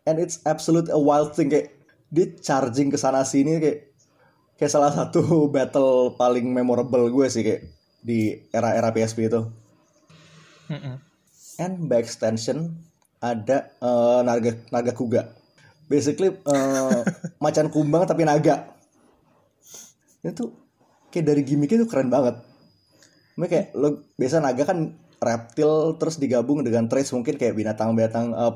And 0.06 0.22
it's 0.22 0.44
absolute 0.46 0.92
a 0.92 1.00
wild 1.00 1.34
thing 1.34 1.50
kayak 1.50 1.74
dia 2.12 2.30
charging 2.38 2.94
ke 2.94 2.98
sana 3.00 3.26
sini 3.26 3.58
kayak 3.58 3.90
kayak 4.54 4.72
salah 4.72 4.92
satu 4.94 5.20
battle 5.54 6.14
paling 6.14 6.46
memorable 6.46 7.10
gue 7.10 7.26
sih 7.26 7.42
kayak 7.42 7.62
di 8.04 8.38
era-era 8.54 8.94
PSP 8.94 9.26
itu. 9.26 9.42
Mm-mm. 10.70 10.96
And 11.56 11.88
by 11.90 11.98
extension 12.02 12.78
ada 13.18 13.72
eh, 13.80 14.20
naga 14.22 14.52
naga 14.70 14.92
kuga. 14.92 15.35
Basically 15.86 16.34
eh, 16.34 17.00
macan 17.44 17.70
kumbang 17.70 18.04
tapi 18.06 18.26
naga. 18.26 18.74
Itu 20.22 20.54
kayak 21.14 21.24
dari 21.26 21.42
gimmicknya 21.46 21.86
tuh 21.86 21.90
keren 21.90 22.10
banget. 22.10 22.42
Mereka 23.38 23.50
kayak 23.52 23.68
lo 23.78 24.02
biasa 24.18 24.42
naga 24.42 24.62
kan 24.66 24.98
reptil 25.16 25.96
terus 25.96 26.20
digabung 26.20 26.60
dengan 26.60 26.90
traits 26.90 27.14
mungkin 27.14 27.38
kayak 27.40 27.54
binatang-binatang 27.54 28.34
eh, 28.34 28.54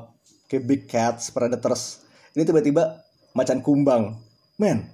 kayak 0.51 0.63
big 0.67 0.81
cats, 0.91 1.31
predators. 1.31 2.03
Ini 2.35 2.47
tiba-tiba 2.47 3.03
macan 3.35 3.63
kumbang. 3.63 4.19
Man, 4.59 4.91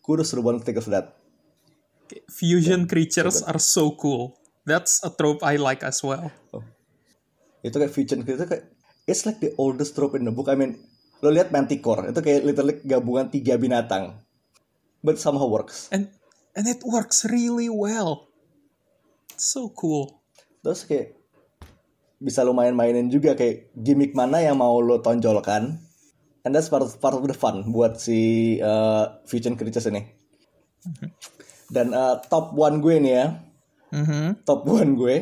kudos 0.00 0.32
to 0.32 0.40
the 0.40 0.44
one 0.44 0.62
think 0.62 0.78
of 0.80 0.88
that. 0.88 1.18
Fusion 2.28 2.88
creatures 2.88 3.44
are 3.44 3.60
so 3.60 3.92
cool. 3.96 4.36
That's 4.62 5.02
a 5.02 5.10
trope 5.10 5.42
I 5.42 5.58
like 5.58 5.82
as 5.82 6.00
well. 6.00 6.30
itu 7.62 7.78
kayak 7.78 7.94
fusion 7.94 8.26
gitu 8.26 8.42
kayak 8.42 8.66
it's 9.06 9.22
like 9.22 9.38
the 9.38 9.54
oldest 9.54 9.94
trope 9.94 10.18
in 10.18 10.26
the 10.26 10.34
book 10.34 10.50
I 10.50 10.58
mean 10.58 10.82
lo 11.22 11.30
lihat 11.30 11.54
Manticore 11.54 12.10
itu 12.10 12.18
kayak 12.18 12.40
literally 12.42 12.74
gabungan 12.82 13.30
tiga 13.30 13.54
binatang. 13.54 14.18
But 15.02 15.22
somehow 15.22 15.46
works. 15.46 15.86
And 15.94 16.10
and 16.58 16.66
it 16.66 16.82
works 16.82 17.22
really 17.26 17.70
well. 17.70 18.26
It's 19.30 19.46
so 19.46 19.70
cool. 19.72 20.22
terus 20.62 20.86
kayak 20.86 21.18
bisa 22.22 22.46
lo 22.46 22.54
main-mainin 22.54 23.10
juga 23.10 23.34
kayak 23.34 23.74
gimmick 23.74 24.14
mana 24.14 24.38
yang 24.38 24.62
mau 24.62 24.78
lo 24.78 25.02
tonjolkan. 25.02 25.82
And 26.42 26.50
that's 26.54 26.70
part 26.70 26.82
of, 26.82 26.98
part 26.98 27.14
of 27.14 27.22
the 27.26 27.34
fun 27.34 27.70
buat 27.70 27.98
si 27.98 28.58
uh, 28.62 29.22
fusion 29.26 29.58
creatures 29.58 29.90
ini. 29.90 30.06
Dan 31.70 31.94
uh, 31.94 32.18
top 32.30 32.54
one 32.54 32.78
gue 32.78 32.98
nih 32.98 33.14
ya. 33.14 33.26
Mhm. 33.90 34.46
top 34.46 34.66
one 34.66 34.94
gue. 34.98 35.16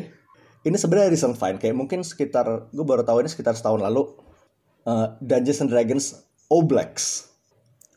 Ini 0.61 0.77
sebenarnya 0.77 1.09
recent 1.09 1.37
find 1.41 1.57
kayak 1.57 1.73
mungkin 1.73 2.05
sekitar 2.05 2.69
gue 2.69 2.85
baru 2.85 3.01
tahu 3.01 3.25
ini 3.25 3.29
sekitar 3.33 3.57
setahun 3.57 3.81
lalu 3.81 4.20
uh, 4.85 5.17
Dungeons 5.21 5.61
and 5.61 5.69
Dragons 5.69 6.25
Oblex 6.51 7.31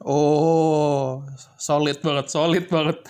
Oh, 0.05 1.25
solid 1.57 1.97
banget, 2.05 2.29
solid 2.29 2.69
banget. 2.69 3.01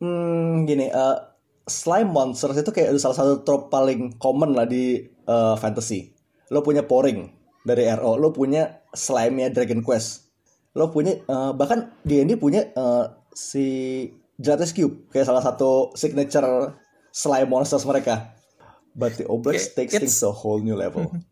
Hmm, 0.00 0.64
gini, 0.64 0.88
eh, 0.88 1.16
slime 1.68 2.08
monsters 2.08 2.56
itu 2.56 2.72
kayak 2.72 2.96
salah 2.96 3.16
satu 3.20 3.44
trope 3.44 3.68
paling 3.68 4.16
common 4.16 4.56
lah 4.56 4.64
di 4.64 5.04
eh, 5.04 5.54
fantasy. 5.60 6.16
Lo 6.48 6.64
punya 6.64 6.88
poring 6.88 7.28
dari 7.68 7.84
RO, 7.92 8.16
lo 8.16 8.32
punya 8.32 8.80
slime-nya 8.96 9.52
Dragon 9.52 9.84
Quest. 9.84 10.32
Lo 10.72 10.88
punya 10.88 11.20
eh, 11.20 11.52
bahkan 11.52 11.92
D&D 12.00 12.40
punya 12.40 12.72
eh, 12.72 13.04
si 13.36 13.66
Gelatinous 14.40 14.72
Cube 14.72 15.04
kayak 15.12 15.28
salah 15.28 15.44
satu 15.44 15.92
signature 16.00 16.80
slime 17.12 17.52
monsters 17.52 17.84
mereka. 17.84 18.32
But 18.96 19.20
the 19.20 19.28
Oblex 19.28 19.76
takes 19.76 20.00
things 20.00 20.16
to 20.24 20.32
a 20.32 20.34
whole 20.34 20.64
new 20.64 20.74
level. 20.74 21.12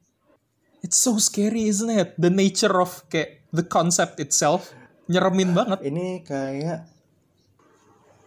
It's 0.82 0.98
so 1.02 1.18
scary, 1.18 1.66
isn't 1.66 1.90
it? 1.90 2.14
The 2.16 2.30
nature 2.30 2.72
of 2.78 3.02
kayak 3.10 3.42
the 3.50 3.66
concept 3.66 4.22
itself 4.22 4.70
nyeremin 5.08 5.56
banget. 5.56 5.80
ini 5.82 6.20
kayak 6.22 6.84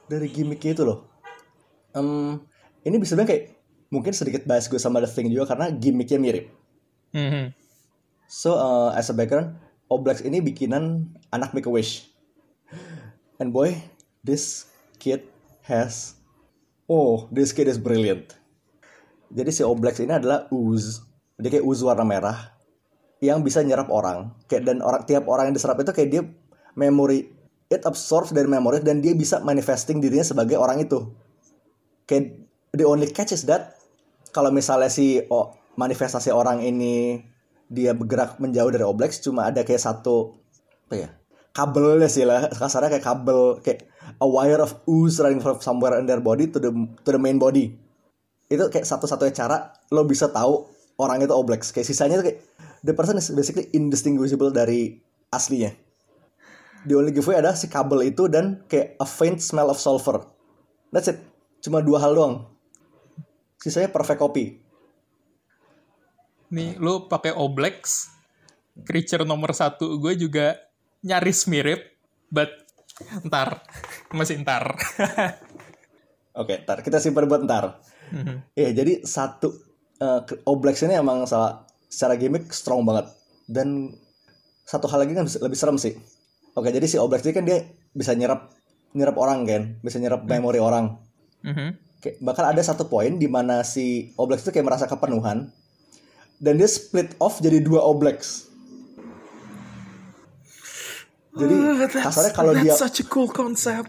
dari 0.09 0.27
gimmicknya 0.27 0.75
itu 0.75 0.83
loh. 0.83 1.07
Em, 1.95 2.41
ini 2.83 2.95
bisa 2.99 3.15
bilang 3.15 3.29
kayak 3.29 3.55
mungkin 3.93 4.11
sedikit 4.11 4.43
bias 4.43 4.67
gue 4.67 4.81
sama 4.81 4.99
The 4.99 5.07
Thing 5.07 5.29
juga 5.31 5.55
karena 5.55 5.71
gimmicknya 5.71 6.19
mirip. 6.19 6.45
Mhm. 7.15 7.53
So 8.31 8.55
uh, 8.55 8.91
as 8.95 9.11
a 9.11 9.15
background, 9.15 9.59
Oblex 9.91 10.23
ini 10.23 10.39
bikinan 10.39 11.11
anak 11.35 11.51
Make 11.51 11.67
a 11.67 11.71
Wish. 11.71 12.07
And 13.39 13.51
boy, 13.51 13.75
this 14.23 14.71
kid 14.99 15.27
has 15.67 16.15
oh, 16.87 17.27
this 17.31 17.51
kid 17.51 17.67
is 17.67 17.79
brilliant. 17.79 18.35
Jadi 19.31 19.51
si 19.51 19.63
Oblex 19.63 19.99
ini 19.99 20.15
adalah 20.15 20.47
ooze. 20.51 21.03
Dia 21.41 21.49
kayak 21.49 21.65
ooze 21.65 21.81
warna 21.81 22.05
merah 22.05 22.53
yang 23.19 23.41
bisa 23.41 23.65
nyerap 23.65 23.89
orang. 23.89 24.31
Kayak 24.45 24.69
dan 24.69 24.77
orang 24.85 25.01
tiap 25.09 25.25
orang 25.25 25.49
yang 25.49 25.55
diserap 25.57 25.81
itu 25.81 25.91
kayak 25.91 26.09
dia 26.13 26.21
memory 26.77 27.33
it 27.71 27.83
absorbs 27.87 28.35
dari 28.35 28.45
memori 28.45 28.83
dan 28.83 28.99
dia 28.99 29.15
bisa 29.15 29.39
manifesting 29.41 29.97
dirinya 29.97 30.23
sebagai 30.23 30.59
orang 30.61 30.85
itu. 30.85 31.09
Kayak 32.05 32.37
the 32.75 32.85
only 32.85 33.09
catch 33.09 33.33
is 33.33 33.47
that 33.47 33.75
kalau 34.31 34.51
misalnya 34.51 34.87
si 34.87 35.23
oh, 35.27 35.55
manifestasi 35.75 36.31
orang 36.31 36.63
ini 36.63 37.23
dia 37.71 37.95
bergerak 37.95 38.39
menjauh 38.43 38.67
dari 38.67 38.83
Oblex 38.83 39.23
cuma 39.23 39.47
ada 39.47 39.63
kayak 39.63 39.79
satu 39.79 40.35
apa 40.91 40.95
ya 41.07 41.09
kabelnya 41.55 42.11
sih 42.11 42.27
lah 42.27 42.51
kasarnya 42.51 42.91
kayak 42.99 43.05
kabel 43.07 43.39
kayak 43.63 43.87
a 44.19 44.27
wire 44.27 44.59
of 44.59 44.75
ooze 44.87 45.23
running 45.23 45.39
from 45.39 45.59
somewhere 45.63 45.95
in 45.95 46.03
their 46.03 46.19
body 46.19 46.51
to 46.51 46.59
the 46.59 46.71
to 47.07 47.15
the 47.15 47.19
main 47.19 47.39
body 47.39 47.71
itu 48.51 48.63
kayak 48.67 48.83
satu-satunya 48.83 49.31
cara 49.31 49.71
lo 49.87 50.03
bisa 50.03 50.27
tahu 50.27 50.67
orang 51.01 51.25
itu 51.25 51.33
Oblex 51.33 51.73
kayak 51.73 51.89
sisanya 51.89 52.21
tuh 52.21 52.25
kayak 52.29 52.39
the 52.85 52.93
person 52.93 53.17
is 53.17 53.33
basically 53.33 53.65
indistinguishable 53.73 54.53
dari 54.53 55.01
aslinya. 55.33 55.73
The 56.85 56.97
only 56.97 57.13
giveaway 57.13 57.37
ada 57.37 57.53
si 57.53 57.69
kabel 57.69 58.01
itu 58.05 58.25
dan 58.25 58.65
kayak 58.65 58.97
a 58.97 59.05
faint 59.05 59.37
smell 59.41 59.69
of 59.69 59.77
sulfur. 59.77 60.25
That's 60.89 61.09
it. 61.09 61.21
Cuma 61.61 61.81
dua 61.85 62.01
hal 62.01 62.17
doang. 62.17 62.49
Sisanya 63.61 63.93
perfect 63.93 64.17
copy. 64.17 64.57
Nih, 66.51 66.75
lu 66.81 67.05
pakai 67.07 67.31
Oblex, 67.37 68.09
creature 68.83 69.23
nomor 69.23 69.53
satu 69.53 70.01
gue 70.01 70.17
juga 70.17 70.57
nyaris 71.05 71.47
mirip, 71.47 71.79
but 72.33 72.49
ntar, 73.23 73.61
masih 74.11 74.41
ntar. 74.41 74.75
Oke, 76.41 76.65
ntar. 76.65 76.81
Kita 76.81 76.97
simpan 76.97 77.29
buat 77.29 77.45
ntar. 77.45 77.79
Mhm. 78.11 78.57
Iya, 78.57 78.69
jadi 78.75 78.93
satu 79.07 79.70
eh, 80.01 80.19
Oblex 80.49 80.81
ini 80.81 80.97
emang 80.97 81.23
salah 81.23 81.63
secara 81.85 82.17
gimmick 82.17 82.49
strong 82.49 82.81
banget. 82.81 83.07
Dan 83.45 83.93
satu 84.65 84.89
hal 84.89 85.05
lagi 85.05 85.13
kan 85.13 85.27
lebih 85.27 85.57
serem 85.57 85.77
sih. 85.77 85.93
Oke, 86.51 86.73
jadi 86.73 86.83
si 86.83 86.97
Oblex 86.97 87.21
ini 87.23 87.33
kan 87.33 87.45
dia 87.45 87.63
bisa 87.91 88.11
nyerap 88.11 88.51
nyerap 88.91 89.15
orang 89.15 89.47
kan, 89.47 89.63
bisa 89.79 90.01
nyerap 90.01 90.27
memori 90.27 90.59
orang. 90.59 90.99
Mhm. 91.43 91.69
Kayak, 92.01 92.15
bahkan 92.19 92.45
ada 92.49 92.61
satu 92.65 92.89
poin 92.89 93.13
di 93.15 93.29
mana 93.29 93.61
si 93.61 94.09
Oblex 94.17 94.41
itu 94.41 94.51
kayak 94.51 94.67
merasa 94.67 94.89
kepenuhan 94.89 95.53
dan 96.41 96.53
dia 96.57 96.65
split 96.65 97.13
off 97.21 97.37
jadi 97.37 97.61
dua 97.61 97.85
Oblex. 97.85 98.49
Jadi 101.31 101.55
Ah, 101.55 101.87
kasarnya 101.87 102.33
kalau 102.35 102.53
dia 102.59 102.73
such 102.75 102.99
a 102.99 103.05
cool 103.07 103.31
concept. 103.31 103.87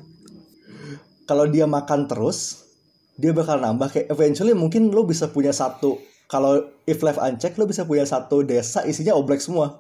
kalau 1.25 1.49
dia 1.49 1.67
makan 1.67 2.07
terus, 2.07 2.62
dia 3.23 3.31
bakal 3.31 3.63
nambah 3.63 3.87
kayak 3.95 4.11
eventually 4.11 4.51
mungkin 4.51 4.91
lo 4.91 5.07
bisa 5.07 5.31
punya 5.31 5.55
satu 5.55 6.03
kalau 6.27 6.59
if 6.91 7.07
left 7.07 7.23
unchecked 7.23 7.55
lo 7.55 7.71
bisa 7.71 7.87
punya 7.87 8.03
satu 8.03 8.43
desa 8.43 8.83
isinya 8.83 9.15
Oblex 9.15 9.47
semua. 9.47 9.79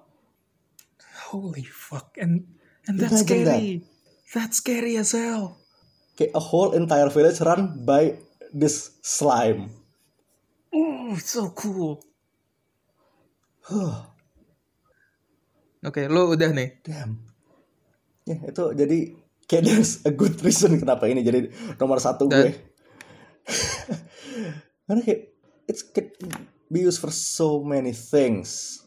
Holy 1.34 1.66
fuck. 1.66 2.14
And 2.22 2.46
and 2.86 3.02
that's 3.02 3.26
Imagine 3.26 3.26
scary. 3.26 3.66
That's 4.30 4.56
scary 4.62 4.94
as 5.00 5.16
hell. 5.16 5.58
Kayak 6.14 6.38
a 6.38 6.42
whole 6.44 6.76
entire 6.76 7.08
village 7.10 7.40
run 7.42 7.82
by 7.88 8.20
this 8.52 9.00
slime. 9.00 9.72
Oh, 10.70 11.16
it's 11.16 11.32
so 11.32 11.50
cool. 11.56 12.04
Oke, 15.82 16.06
lo 16.06 16.30
udah 16.36 16.52
nih. 16.52 16.84
Damn. 16.84 17.18
Ya 18.28 18.38
itu 18.44 18.64
jadi 18.76 18.98
kayak 19.50 19.62
there's 19.66 19.92
a 20.06 20.12
good 20.12 20.36
reason 20.46 20.78
kenapa 20.78 21.08
ini 21.08 21.24
jadi 21.26 21.48
nomor 21.80 21.98
satu 21.98 22.28
gue. 22.28 22.71
Karena 24.86 25.00
kayak 25.02 25.22
it's 25.66 25.82
can 25.82 26.10
be 26.72 26.84
used 26.84 26.98
for 26.98 27.12
so 27.12 27.60
many 27.62 27.92
things. 27.94 28.80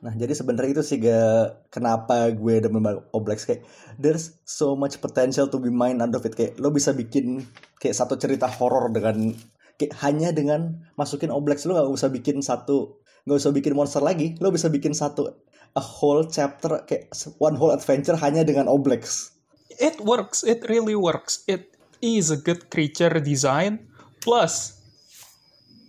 Nah 0.00 0.16
jadi 0.16 0.32
sebenarnya 0.32 0.80
itu 0.80 0.82
sih 0.84 0.96
gak 0.96 1.68
kenapa 1.68 2.32
gue 2.32 2.64
demen 2.64 2.80
banget 2.80 3.04
Oblex 3.12 3.44
kayak 3.44 3.68
there's 4.00 4.40
so 4.48 4.72
much 4.72 4.96
potential 4.96 5.44
to 5.52 5.60
be 5.60 5.68
mined 5.68 6.00
out 6.00 6.16
of 6.16 6.24
it 6.24 6.32
kayak 6.32 6.56
lo 6.56 6.72
bisa 6.72 6.96
bikin 6.96 7.44
kayak 7.76 7.92
satu 7.92 8.16
cerita 8.16 8.48
horor 8.48 8.88
dengan 8.88 9.36
kayak 9.76 9.92
hanya 10.00 10.32
dengan 10.32 10.88
masukin 10.96 11.28
Oblex 11.28 11.68
lo 11.68 11.76
gak 11.76 11.92
usah 11.92 12.08
bikin 12.08 12.40
satu 12.40 12.96
nggak 13.28 13.36
usah 13.44 13.52
bikin 13.52 13.76
monster 13.76 14.00
lagi 14.00 14.40
lo 14.40 14.48
bisa 14.48 14.72
bikin 14.72 14.96
satu 14.96 15.28
a 15.76 15.84
whole 15.84 16.24
chapter 16.24 16.80
kayak 16.88 17.12
one 17.36 17.60
whole 17.60 17.68
adventure 17.68 18.16
hanya 18.16 18.40
dengan 18.40 18.72
Oblex 18.72 19.36
It 19.80 19.96
works. 19.96 20.44
It 20.44 20.68
really 20.68 20.92
works. 20.92 21.40
It 21.48 21.69
is 22.00 22.32
a 22.32 22.38
good 22.40 22.68
creature 22.68 23.12
design. 23.20 23.86
Plus, 24.20 24.76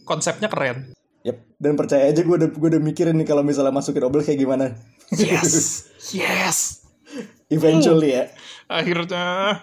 konsepnya 0.03 0.47
keren. 0.47 0.95
Yep. 1.23 1.37
Dan 1.59 1.73
percaya 1.75 2.07
aja 2.07 2.21
gue 2.23 2.35
udah 2.35 2.49
gue 2.49 2.69
udah 2.71 2.81
mikirin 2.81 3.15
nih 3.19 3.27
kalau 3.27 3.43
misalnya 3.43 3.75
masukin 3.75 4.07
Oblex 4.07 4.27
kayak 4.27 4.39
gimana. 4.39 4.65
Yes. 5.11 5.85
yes. 6.15 6.87
Eventually 7.51 8.15
ya. 8.15 8.31
Akhirnya. 8.71 9.59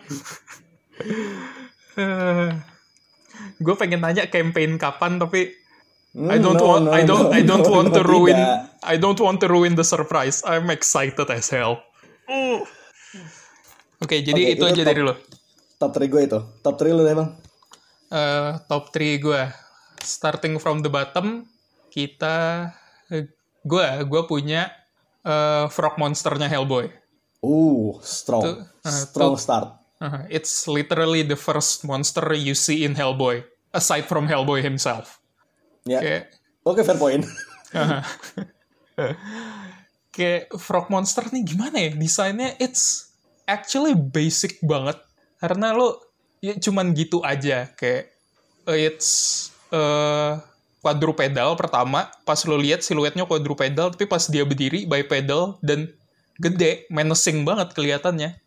gue 3.58 3.74
pengen 3.74 4.02
nanya 4.04 4.28
campaign 4.28 4.78
kapan 4.78 5.18
tapi 5.18 5.54
I 6.18 6.40
Hmm, 6.40 6.42
don't 6.42 6.56
no, 6.58 6.66
want 6.66 6.84
no, 6.88 6.90
I 6.96 7.02
don't 7.04 7.28
no, 7.28 7.36
I 7.36 7.42
don't 7.44 7.62
no, 7.68 7.70
want 7.70 7.88
no, 7.92 8.00
to 8.00 8.02
ruin 8.02 8.34
tidak. 8.34 8.80
I 8.82 8.96
don't 8.96 9.20
want 9.20 9.38
to 9.44 9.46
ruin 9.46 9.76
the 9.76 9.84
surprise. 9.84 10.40
I'm 10.42 10.72
excited 10.72 11.28
as 11.28 11.52
hell. 11.52 11.84
Mm. 12.26 12.64
Oke, 14.00 14.16
jadi 14.24 14.40
Oke, 14.40 14.52
itu 14.56 14.62
itu 14.62 14.64
aja 14.64 14.82
top- 14.82 14.88
dari 14.88 15.00
lo. 15.04 15.14
Top 15.78 15.94
3 15.94 16.10
gue 16.10 16.22
itu. 16.26 16.38
Top 16.60 16.74
3 16.74 16.90
lu 16.90 17.06
deh 17.06 17.14
bang. 17.14 17.30
Eh, 18.10 18.50
top 18.66 18.90
3 18.90 19.22
gue. 19.22 19.42
Starting 20.02 20.58
from 20.58 20.82
the 20.82 20.90
bottom, 20.90 21.46
kita 21.90 22.68
gue 23.62 23.86
gue 24.06 24.22
punya 24.26 24.70
eh, 25.22 25.66
frog 25.70 25.94
monsternya 26.02 26.50
Hellboy. 26.50 26.90
Uh, 27.38 27.94
strong. 28.02 28.66
Uh, 28.82 28.90
strong 28.90 29.38
tuh. 29.38 29.42
start. 29.42 29.78
Uh, 30.02 30.26
it's 30.30 30.66
literally 30.66 31.22
the 31.22 31.38
first 31.38 31.86
monster 31.86 32.22
you 32.34 32.54
see 32.54 32.82
in 32.82 32.94
Hellboy, 32.98 33.46
aside 33.70 34.06
from 34.10 34.26
Hellboy 34.26 34.62
himself. 34.62 35.22
Ya. 35.86 36.02
Kayak 36.02 36.24
Oke, 36.66 36.82
fair 36.82 36.98
point. 36.98 37.22
kayak 40.14 40.50
frog 40.58 40.90
monster 40.90 41.22
nih 41.30 41.46
gimana 41.46 41.78
ya 41.78 41.90
desainnya 41.94 42.58
it's 42.58 43.14
actually 43.46 43.94
basic 43.94 44.58
banget 44.66 44.98
karena 45.38 45.74
lo 45.74 45.98
ya 46.38 46.54
cuman 46.58 46.94
gitu 46.94 47.22
aja 47.22 47.70
kayak 47.74 48.14
uh, 48.66 48.78
it's 48.78 49.50
uh, 49.74 50.38
quadrupedal 50.82 51.58
pertama 51.58 52.06
pas 52.22 52.38
lo 52.46 52.54
lihat 52.58 52.82
siluetnya 52.82 53.26
quadrupedal 53.26 53.94
tapi 53.94 54.06
pas 54.06 54.22
dia 54.30 54.46
berdiri 54.46 54.86
bipedal 54.86 55.58
dan 55.62 55.90
gede 56.38 56.86
menacing 56.90 57.42
banget 57.42 57.74
kelihatannya 57.74 58.38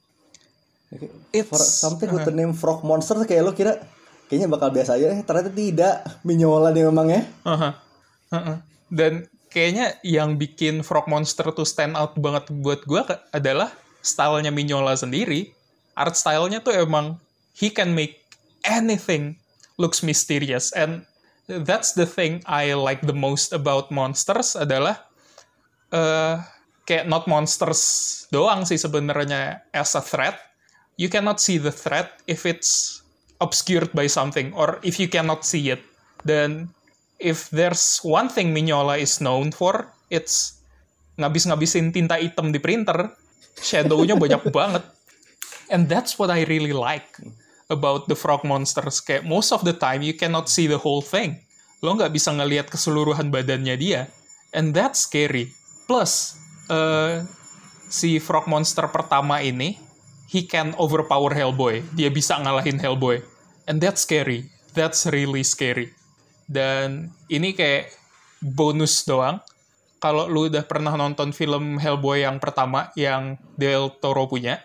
it's 1.31 1.47
For 1.47 1.59
something 1.59 2.11
with 2.11 2.27
the 2.27 2.35
name 2.35 2.51
Frog 2.51 2.83
Monster 2.83 3.23
kayak 3.23 3.43
lo 3.43 3.51
kira 3.55 3.79
kayaknya 4.31 4.47
bakal 4.47 4.71
biasa 4.71 4.95
aja. 4.95 5.11
Eh, 5.11 5.23
ternyata 5.27 5.51
tidak. 5.51 5.95
Minyola 6.23 6.71
nih 6.71 6.87
memang 6.87 7.07
ya. 7.11 7.21
Aha. 7.43 7.69
Aha. 8.31 8.53
Dan 8.87 9.27
kayaknya 9.51 9.99
yang 10.07 10.39
bikin 10.39 10.87
Frog 10.87 11.11
Monster 11.11 11.51
tuh 11.51 11.67
stand 11.67 11.99
out 11.99 12.15
banget 12.15 12.47
buat 12.47 12.83
gue 12.87 13.03
adalah 13.35 13.71
stylenya 13.99 14.55
Mignola 14.55 14.95
sendiri. 14.95 15.51
Art 16.01 16.17
stylenya 16.17 16.65
tuh 16.65 16.73
emang 16.73 17.21
he 17.53 17.69
can 17.69 17.93
make 17.93 18.25
anything 18.65 19.37
looks 19.77 20.01
mysterious 20.01 20.73
and 20.73 21.05
that's 21.45 21.93
the 21.93 22.09
thing 22.09 22.41
I 22.49 22.73
like 22.73 23.05
the 23.05 23.15
most 23.15 23.53
about 23.53 23.93
monsters 23.93 24.57
adalah 24.57 24.97
eh 25.93 26.41
kayak 26.85 27.05
not 27.05 27.29
monsters 27.29 27.81
doang 28.33 28.65
sih 28.65 28.79
sebenarnya 28.79 29.63
as 29.71 29.93
a 29.93 30.03
threat. 30.03 30.39
You 30.97 31.09
cannot 31.09 31.41
see 31.41 31.57
the 31.57 31.73
threat 31.73 32.21
if 32.27 32.45
it's 32.45 33.01
obscured 33.41 33.95
by 33.95 34.05
something 34.05 34.53
or 34.53 34.77
if 34.85 35.01
you 35.01 35.09
cannot 35.09 35.47
see 35.47 35.73
it. 35.73 35.81
Dan 36.21 36.69
if 37.17 37.49
there's 37.49 38.01
one 38.05 38.29
thing 38.29 38.53
Mignola 38.53 38.97
is 39.01 39.17
known 39.21 39.49
for, 39.53 39.89
it's 40.09 40.61
ngabis-ngabisin 41.17 41.93
tinta 41.93 42.17
hitam 42.21 42.53
di 42.53 42.61
printer. 42.61 43.13
Shadow-nya 43.61 44.17
banyak 44.17 44.41
banget. 44.53 44.83
And 45.71 45.87
that's 45.87 46.19
what 46.19 46.27
I 46.27 46.43
really 46.51 46.75
like 46.75 47.15
about 47.71 48.11
the 48.11 48.19
frog 48.19 48.43
monsters. 48.43 48.99
Kayak 48.99 49.23
most 49.23 49.55
of 49.55 49.63
the 49.63 49.71
time 49.71 50.03
you 50.03 50.11
cannot 50.11 50.51
see 50.51 50.67
the 50.67 50.77
whole 50.77 50.99
thing. 50.99 51.39
Lo 51.79 51.95
nggak 51.95 52.11
bisa 52.11 52.35
ngelihat 52.35 52.67
keseluruhan 52.67 53.31
badannya 53.31 53.79
dia. 53.79 54.11
And 54.51 54.75
that's 54.75 55.07
scary. 55.07 55.55
Plus, 55.87 56.35
eh, 56.67 57.23
si 57.87 58.19
frog 58.19 58.51
monster 58.51 58.83
pertama 58.91 59.39
ini, 59.39 59.79
he 60.27 60.43
can 60.43 60.75
overpower 60.75 61.31
Hellboy. 61.31 61.83
Dia 61.95 62.11
bisa 62.11 62.35
ngalahin 62.35 62.77
Hellboy. 62.77 63.23
And 63.65 63.79
that's 63.79 64.03
scary. 64.03 64.51
That's 64.75 65.07
really 65.07 65.47
scary. 65.47 65.95
Dan 66.51 67.15
ini 67.31 67.55
kayak 67.55 67.95
bonus 68.43 69.07
doang. 69.07 69.39
Kalau 70.01 70.27
lu 70.27 70.51
udah 70.51 70.65
pernah 70.67 70.97
nonton 70.99 71.31
film 71.31 71.79
Hellboy 71.79 72.27
yang 72.27 72.41
pertama, 72.41 72.89
yang 72.97 73.37
Del 73.55 73.93
Toro 74.01 74.25
punya, 74.25 74.59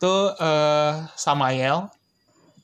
tuh 0.00 0.32
eh, 0.34 0.92
Samael 1.14 1.92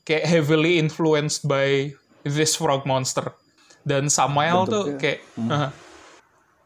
kayak 0.07 0.25
heavily 0.25 0.79
influenced 0.81 1.43
by 1.45 1.91
this 2.23 2.55
frog 2.55 2.87
monster. 2.87 3.35
Dan 3.83 4.07
Samael 4.07 4.63
tuh 4.67 4.95
Bentuknya. 4.95 4.99
kayak, 4.99 5.19
uh, 5.47 5.69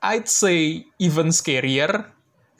I'd 0.01 0.29
say 0.29 0.85
even 1.01 1.33
scarier, 1.33 2.09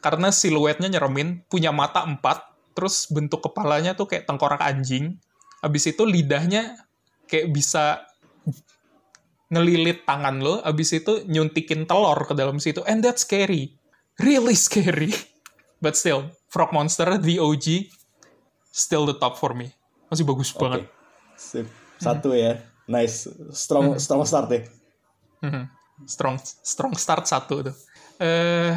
karena 0.02 0.34
siluetnya 0.34 0.89
nyeremin, 0.89 1.45
punya 1.45 1.69
mata 1.69 2.02
empat, 2.06 2.50
terus 2.74 3.06
bentuk 3.10 3.45
kepalanya 3.45 3.93
tuh 3.93 4.10
kayak 4.10 4.26
tengkorak 4.26 4.62
anjing. 4.62 5.17
Abis 5.62 5.93
itu 5.93 6.02
lidahnya 6.06 6.78
kayak 7.30 7.54
bisa 7.54 8.06
ngelilit 9.54 10.08
tangan 10.08 10.41
lo, 10.41 10.62
abis 10.65 10.97
itu 10.97 11.21
nyuntikin 11.30 11.86
telur 11.86 12.17
ke 12.26 12.34
dalam 12.34 12.58
situ. 12.58 12.82
And 12.89 13.06
that's 13.06 13.26
scary. 13.26 13.78
Really 14.17 14.58
scary. 14.58 15.13
But 15.84 15.97
still, 15.97 16.30
Frog 16.50 16.74
Monster, 16.74 17.17
the 17.17 17.41
OG, 17.41 17.89
still 18.72 19.04
the 19.06 19.14
top 19.14 19.36
for 19.38 19.52
me. 19.54 19.70
Masih 20.08 20.24
bagus 20.24 20.50
Oke. 20.56 20.60
banget. 20.64 20.82
Sip. 21.36 21.68
Satu 22.00 22.34
ya. 22.34 22.64
Nice. 22.88 23.30
Strong 23.54 24.00
strong 24.02 24.24
start 24.26 24.50
ya. 24.50 24.62
Mhm. 25.44 25.64
Strong 26.08 26.36
strong 26.66 26.94
start 26.98 27.30
satu 27.30 27.70
tuh. 27.70 27.76
Eh 28.18 28.74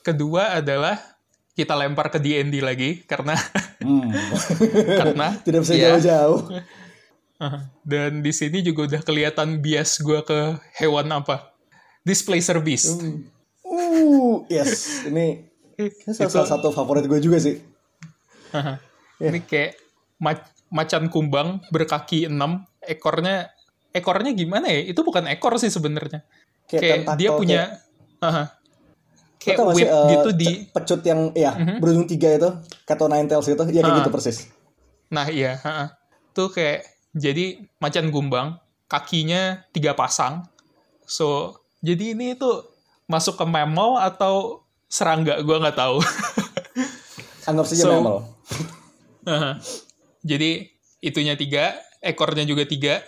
kedua 0.00 0.62
adalah 0.62 0.96
kita 1.52 1.76
lempar 1.76 2.08
ke 2.08 2.16
D&D 2.16 2.64
lagi 2.64 3.04
karena 3.04 3.36
Hmm. 3.82 4.14
karena 4.94 5.34
Tidak 5.46 5.58
bisa 5.58 5.74
ya, 5.74 5.98
jauh-jauh. 5.98 6.54
dan 7.90 8.22
di 8.22 8.30
sini 8.30 8.62
juga 8.62 8.86
udah 8.86 9.02
kelihatan 9.02 9.58
bias 9.58 9.98
gue 9.98 10.22
ke 10.22 10.54
hewan 10.78 11.10
apa. 11.10 11.50
Displacer 12.06 12.62
Beast. 12.62 13.02
Uh, 13.66 14.46
yes. 14.46 15.02
Ini 15.02 15.50
ini 15.78 15.90
salah, 16.14 16.30
salah 16.30 16.48
satu 16.54 16.70
favorit 16.70 17.10
gue 17.10 17.18
juga 17.18 17.42
sih. 17.42 17.58
Haha. 19.22 19.30
Ini 19.30 19.40
kayak 19.40 19.70
ma- 20.18 20.42
macan 20.68 21.06
kumbang 21.06 21.62
berkaki 21.68 22.26
enam, 22.26 22.66
ekornya 22.80 23.54
ekornya 23.90 24.32
gimana 24.32 24.66
ya? 24.66 24.82
Itu 24.84 25.00
bukan 25.00 25.28
ekor 25.28 25.54
sih 25.56 25.68
sebenarnya. 25.68 26.26
Kayak, 26.66 27.06
tentakel, 27.06 27.16
dia 27.16 27.30
punya 27.32 27.62
kayak- 27.62 28.20
Haha. 28.20 28.44
Lo 28.44 29.40
kayak 29.40 29.56
tau 29.56 29.64
gak 29.64 29.74
sih, 29.74 29.78
whip 29.80 29.88
eh, 29.88 30.06
gitu 30.08 30.28
di 30.32 30.50
pecut 30.68 31.00
yang 31.02 31.20
ya 31.32 31.50
berujung 31.76 32.06
tiga 32.06 32.30
itu 32.30 32.48
kato 32.82 33.06
nine 33.06 33.26
tails 33.26 33.42
itu 33.44 33.58
ya 33.68 33.80
kayak 33.80 33.90
Ah. 33.92 33.98
gitu 33.98 34.10
persis 34.10 34.46
Nah 35.08 35.26
iya, 35.28 35.58
heeh. 35.58 35.88
tuh 36.32 36.48
kayak 36.48 36.86
jadi 37.10 37.44
macan 37.76 38.08
gumbang, 38.08 38.56
kakinya 38.86 39.42
tiga 39.68 39.92
pasang, 39.92 40.46
so 41.04 41.58
Jadi 41.80 42.14
ini 42.14 42.32
tuh 42.32 42.62
masuk 43.04 43.34
ke 43.34 43.42
mammal 43.42 43.98
atau 43.98 44.62
serangga? 44.86 45.34
Gua 45.40 45.58
nggak 45.58 45.74
tahu. 45.76 45.98
Anggap 47.42 47.66
saja 47.66 47.82
So- 47.82 47.92
mammal. 47.92 48.18
Jadi 50.30 50.70
itunya 51.02 51.34
tiga, 51.34 51.78
ekornya 51.98 52.46
juga 52.46 52.62
tiga, 52.66 53.02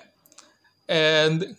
and 0.90 1.54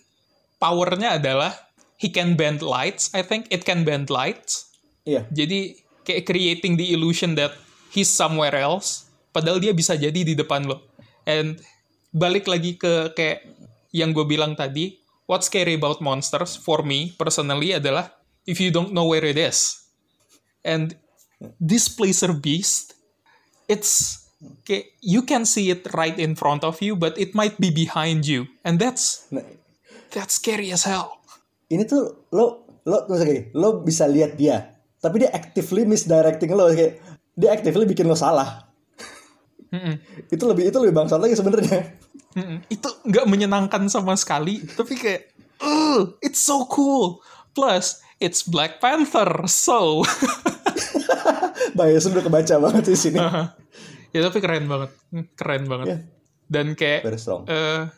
powernya 0.60 1.20
adalah 1.20 1.56
he 1.96 2.12
can 2.12 2.36
bend 2.36 2.60
lights. 2.60 3.12
I 3.15 3.24
think 3.24 3.48
it 3.52 3.63
can 3.63 3.88
bend 3.88 4.12
lights. 4.12 4.72
Iya. 5.08 5.24
Jadi 5.32 5.80
kayak 6.04 6.28
creating 6.28 6.76
the 6.76 6.91
illusion 6.91 7.38
that 7.39 7.56
he's 7.94 8.12
somewhere 8.12 8.56
else, 8.56 9.08
padahal 9.32 9.63
dia 9.63 9.72
bisa 9.72 9.96
jadi 9.96 10.26
di 10.26 10.34
depan 10.36 10.68
lo. 10.68 10.84
And 11.26 11.62
balik 12.12 12.48
lagi 12.48 12.76
ke 12.76 13.15
kayak 13.15 13.48
yang 13.96 14.12
gue 14.12 14.28
bilang 14.28 14.60
tadi, 14.60 15.00
what's 15.26 15.48
scary 15.48 15.80
about 15.80 16.04
monsters 16.04 16.60
for 16.60 16.84
me 16.84 17.15
personally 17.15 17.72
adalah 17.72 18.12
if 18.44 18.60
you 18.60 18.70
don't 18.70 18.91
know 18.91 19.08
where 19.08 19.24
it 19.24 19.39
is. 19.39 19.88
And 20.65 20.98
displacer 21.62 22.34
beast, 22.34 22.98
it's 23.70 24.25
kayak 24.63 24.91
you 25.00 25.24
can 25.24 25.43
see 25.43 25.71
it 25.71 25.88
right 25.95 26.15
in 26.15 26.36
front 26.36 26.62
of 26.62 26.80
you, 26.80 26.93
but 26.93 27.15
it 27.15 27.32
might 27.34 27.56
be 27.56 27.71
behind 27.71 28.28
you, 28.28 28.45
and 28.62 28.78
that's 28.78 29.26
Nah, 29.32 29.45
that's 30.12 30.38
scary 30.38 30.69
as 30.69 30.84
hell. 30.84 31.19
ini 31.65 31.82
tuh 31.84 32.30
lo 32.30 32.67
lo 32.86 33.10
kayak, 33.10 33.56
lo 33.58 33.82
bisa 33.82 34.06
lihat 34.06 34.38
dia, 34.38 34.78
tapi 35.00 35.26
dia 35.26 35.34
actively 35.34 35.82
misdirecting 35.84 36.54
lo 36.54 36.69
kayak 36.69 37.02
dia 37.34 37.50
actively 37.52 37.84
bikin 37.84 38.06
lo 38.06 38.13
salah. 38.13 38.69
Mm-mm. 39.74 39.98
Itu 40.30 40.45
lebih 40.45 40.69
itu 40.69 40.78
lebih 40.78 40.93
bangsat 40.93 41.19
lagi 41.19 41.36
sebenarnya. 41.36 42.00
Itu 42.69 42.88
nggak 43.04 43.26
menyenangkan 43.28 43.88
sama 43.88 44.13
sekali 44.15 44.60
tapi 44.63 44.93
kayak 44.95 45.32
"Ugh, 45.60 46.19
it's 46.19 46.39
so 46.39 46.67
cool 46.67 47.24
plus 47.52 48.00
it's 48.19 48.43
Black 48.43 48.80
Panther 48.80 49.48
so 49.48 50.04
Bahaya 51.78 52.00
sudah 52.00 52.24
kebaca 52.24 52.56
banget 52.60 52.84
di 52.88 52.95
sini. 52.95 53.19
Ya 54.15 54.23
tapi 54.23 54.39
keren 54.39 54.65
banget. 54.65 54.91
Keren 55.36 55.63
banget. 55.67 55.88
Iya. 55.91 55.99
dan 56.45 56.78
kayak 56.78 57.01
Very 57.04 57.17
strong. 57.17 57.43
eh, 57.49 57.89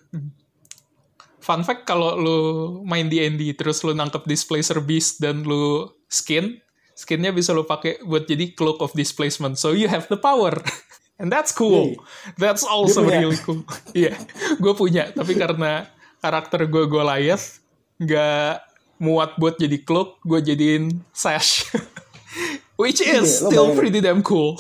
fun 1.38 1.62
fact 1.62 1.84
kalau 1.84 2.16
lu 2.18 2.40
main 2.88 3.06
D&D 3.06 3.54
terus 3.54 3.84
lu 3.84 3.92
nangkep 3.92 4.24
Displacer 4.26 4.80
Beast 4.82 5.20
dan 5.20 5.44
lu 5.44 5.86
skin 6.08 6.58
skinnya 6.98 7.30
bisa 7.30 7.54
lu 7.54 7.62
pakai 7.62 8.02
buat 8.02 8.26
jadi 8.26 8.58
Cloak 8.58 8.82
of 8.82 8.98
Displacement. 8.98 9.60
So 9.60 9.78
you 9.78 9.86
have 9.86 10.10
the 10.10 10.18
power. 10.18 10.58
And 11.22 11.34
that's 11.34 11.50
cool. 11.50 11.98
That's 12.38 12.62
also 12.62 13.02
really 13.02 13.38
cool. 13.42 13.66
Iya 13.98 14.18
gue 14.58 14.74
punya. 14.74 15.10
Tapi 15.14 15.38
karena 15.38 15.86
karakter 16.18 16.66
gue 16.66 16.86
Goliath 16.90 17.62
nggak 17.98 18.54
muat 18.98 19.38
buat 19.38 19.58
jadi 19.58 19.82
cloak 19.82 20.22
gue 20.26 20.40
jadiin 20.42 21.04
sash. 21.14 21.70
Which 22.82 23.02
is 23.02 23.42
lo 23.42 23.50
still 23.50 23.68
pretty 23.74 23.98
damn 23.98 24.22
cool. 24.22 24.58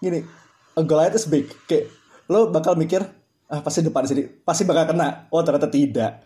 Gini, 0.00 0.24
a 0.76 0.82
Goliath 0.84 1.16
is 1.16 1.24
big. 1.24 1.48
Kayak 1.64 1.88
lo 2.28 2.52
bakal 2.52 2.76
mikir 2.76 3.00
ah 3.46 3.60
pasti 3.62 3.80
depan 3.80 4.04
sini, 4.04 4.28
pasti 4.44 4.62
bakal 4.62 4.92
kena. 4.92 5.26
Oh 5.32 5.40
ternyata 5.40 5.66
tidak. 5.66 6.22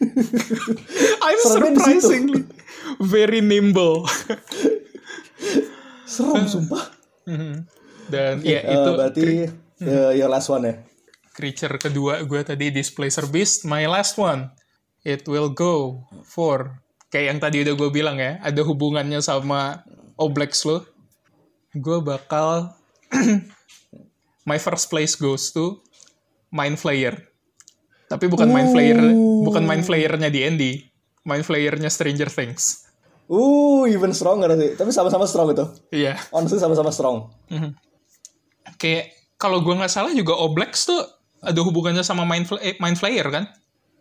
I'm 1.20 1.36
Seremnya 1.38 1.76
surprisingly 1.76 2.48
very 2.98 3.44
nimble 3.44 4.08
Serem 6.08 6.48
sumpah. 6.48 6.88
dan 8.08 8.40
ya 8.40 8.64
Eh, 8.64 8.74
itu 8.74 8.90
berarti 8.96 9.22
uh, 9.84 10.10
your 10.10 10.26
last 10.26 10.48
one 10.48 10.64
ya. 10.64 10.74
creature 11.30 11.76
kedua 11.76 12.24
gue 12.24 12.40
tadi 12.42 12.72
Displacer 12.72 13.28
Beast 13.28 13.68
my 13.68 13.84
last 13.86 14.16
one 14.16 14.48
it 15.04 15.28
will 15.28 15.52
go 15.52 16.00
for 16.26 16.80
kayak 17.12 17.36
yang 17.36 17.38
tadi 17.38 17.62
udah 17.62 17.74
gue 17.76 17.90
bilang 17.92 18.16
ya 18.16 18.40
ada 18.40 18.64
hubungannya 18.64 19.20
sama 19.20 19.84
Oblex 20.16 20.64
lo 20.64 20.82
gue 21.70 21.98
bakal 22.02 22.72
my 24.42 24.56
first 24.56 24.86
place 24.86 25.14
goes 25.14 25.48
to 25.48 25.80
Mind 26.48 26.76
Flayer 26.76 27.16
tapi 28.06 28.26
bukan 28.26 28.46
Mind 28.46 28.70
Flayer 28.70 28.98
bukan 29.40 29.62
Mind 29.62 29.82
Flayernya 29.82 30.28
D&D 30.28 30.62
Mind 31.22 31.42
Flayernya 31.42 31.88
Stranger 31.88 32.28
Things 32.28 32.86
Uh, 33.26 33.86
even 33.86 34.10
stronger 34.10 34.50
sih. 34.52 34.74
Tapi 34.74 34.90
sama-sama 34.90 35.22
strong 35.22 35.46
itu. 35.48 35.62
iya 35.94 36.18
Honestly 36.30 36.58
sama-sama 36.58 36.90
strong. 36.90 37.30
kayak 38.74 39.06
kalau 39.36 39.60
gue 39.60 39.70
nggak 39.70 39.86
salah 39.88 40.10
juga 40.10 40.34
Oblex 40.34 40.82
tuh 40.84 40.98
ada 41.38 41.60
hubungannya 41.60 42.02
sama 42.02 42.24
Mind, 42.24 42.44
Fl- 42.44 42.58
eh, 42.58 42.74
Mind 42.76 42.96
Flayer 42.96 43.22
kan 43.24 43.46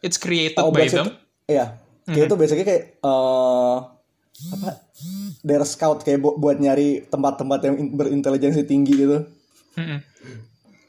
it's 0.01 0.17
created 0.17 0.57
Oh, 0.57 0.73
by 0.73 0.83
Black 0.83 0.91
them 0.91 1.13
Iya. 1.45 1.77
Kayak 2.05 2.25
itu 2.25 2.35
biasanya 2.35 2.63
kayak 2.63 2.83
eh 2.97 3.77
apa? 4.49 4.69
Daerah 5.39 5.67
scout 5.67 6.01
kayak 6.01 6.19
bu- 6.19 6.33
buat 6.35 6.57
nyari 6.57 7.05
tempat-tempat 7.05 7.59
yang 7.63 7.75
in- 7.77 7.93
berintelijensi 7.93 8.65
tinggi 8.65 8.93
gitu. 8.97 9.29
Mm-mm. 9.75 9.99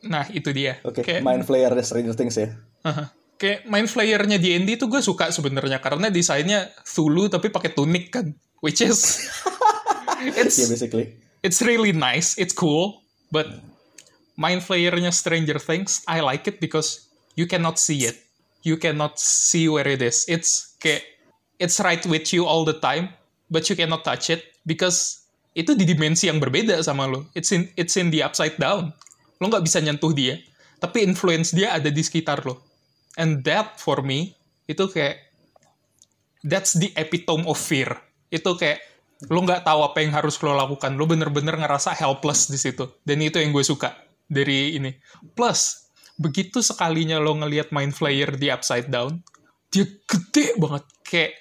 Nah, 0.05 0.25
itu 0.33 0.49
dia. 0.55 0.81
Oke, 0.81 1.05
Kayak, 1.05 1.21
Mind 1.21 1.45
Flayer 1.45 1.73
Stranger 1.85 2.17
Things 2.17 2.37
ya. 2.37 2.49
Aha. 2.85 3.13
kayak 3.41 3.65
main 3.65 3.89
flayernya 3.89 4.37
D&D 4.37 4.77
tuh 4.77 4.85
gue 4.85 5.01
suka 5.01 5.33
sebenarnya 5.33 5.81
karena 5.81 6.13
desainnya 6.13 6.69
Thulu 6.85 7.33
tapi 7.33 7.49
pakai 7.49 7.73
tunik 7.73 8.13
kan, 8.13 8.37
which 8.61 8.85
is 8.85 9.01
it's 10.37 10.61
Iya 10.61 10.69
basically. 10.69 11.17
it's 11.41 11.65
really 11.65 11.97
nice, 11.97 12.37
it's 12.37 12.53
cool, 12.53 13.01
but 13.33 13.49
Mind 14.37 14.61
Flayernya 14.61 15.09
Stranger 15.09 15.57
Things, 15.57 16.05
I 16.05 16.21
like 16.21 16.45
it 16.49 16.61
because 16.61 17.09
you 17.33 17.49
cannot 17.49 17.81
see 17.81 18.05
it. 18.05 18.21
You 18.61 18.77
cannot 18.77 19.17
see 19.17 19.73
where 19.73 19.89
it 19.89 20.05
is. 20.05 20.29
It's 20.29 20.77
kayak 20.77 21.01
it's 21.57 21.81
right 21.81 22.05
with 22.05 22.29
you 22.37 22.45
all 22.45 22.69
the 22.69 22.77
time, 22.77 23.09
but 23.49 23.73
you 23.73 23.77
cannot 23.77 24.05
touch 24.05 24.29
it 24.29 24.45
because 24.69 25.25
itu 25.57 25.73
di 25.73 25.89
dimensi 25.89 26.29
yang 26.29 26.45
berbeda 26.45 26.77
sama 26.85 27.09
lo. 27.09 27.25
It's 27.33 27.53
in 27.57 27.73
it's 27.81 27.97
in 27.97 28.13
the 28.13 28.21
upside 28.21 28.61
down. 28.61 28.93
Lo 29.41 29.49
nggak 29.49 29.65
bisa 29.65 29.81
nyentuh 29.81 30.13
dia, 30.13 30.37
tapi 30.79 31.03
influence 31.03 31.57
dia 31.57 31.73
ada 31.73 31.89
di 31.89 32.01
sekitar 32.05 32.45
lo. 32.45 32.61
And 33.17 33.43
that 33.49 33.81
for 33.81 34.05
me 34.05 34.37
itu 34.71 34.87
kayak 34.87 35.19
that's 36.45 36.77
the 36.77 36.93
epitome 36.95 37.49
of 37.49 37.57
fear. 37.57 37.91
Itu 38.31 38.55
kayak 38.55 38.81
lo 39.29 39.45
nggak 39.45 39.67
tahu 39.67 39.81
apa 39.85 39.99
yang 40.01 40.13
harus 40.17 40.41
lo 40.41 40.57
lakukan. 40.57 40.97
Lo 40.97 41.05
bener-bener 41.05 41.57
ngerasa 41.57 41.93
helpless 41.93 42.49
di 42.49 42.57
situ. 42.57 42.89
Dan 43.05 43.21
itu 43.21 43.37
yang 43.37 43.53
gue 43.53 43.65
suka 43.65 43.93
dari 44.25 44.79
ini. 44.79 44.93
Plus, 45.37 45.91
begitu 46.17 46.65
sekalinya 46.65 47.21
lo 47.21 47.37
ngelihat 47.37 47.73
Mind 47.75 47.93
Flayer 47.93 48.37
di 48.37 48.49
Upside 48.49 48.89
Down, 48.89 49.21
dia 49.69 49.85
gede 50.09 50.57
banget. 50.57 50.85
Kayak 51.05 51.33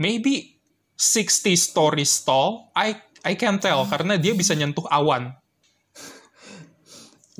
maybe 0.00 0.58
60 0.96 1.54
stories 1.54 2.12
tall. 2.24 2.72
I 2.74 2.96
I 3.20 3.36
can 3.36 3.60
tell 3.60 3.84
karena 3.84 4.16
dia 4.16 4.32
bisa 4.32 4.56
nyentuh 4.56 4.88
awan. 4.88 5.36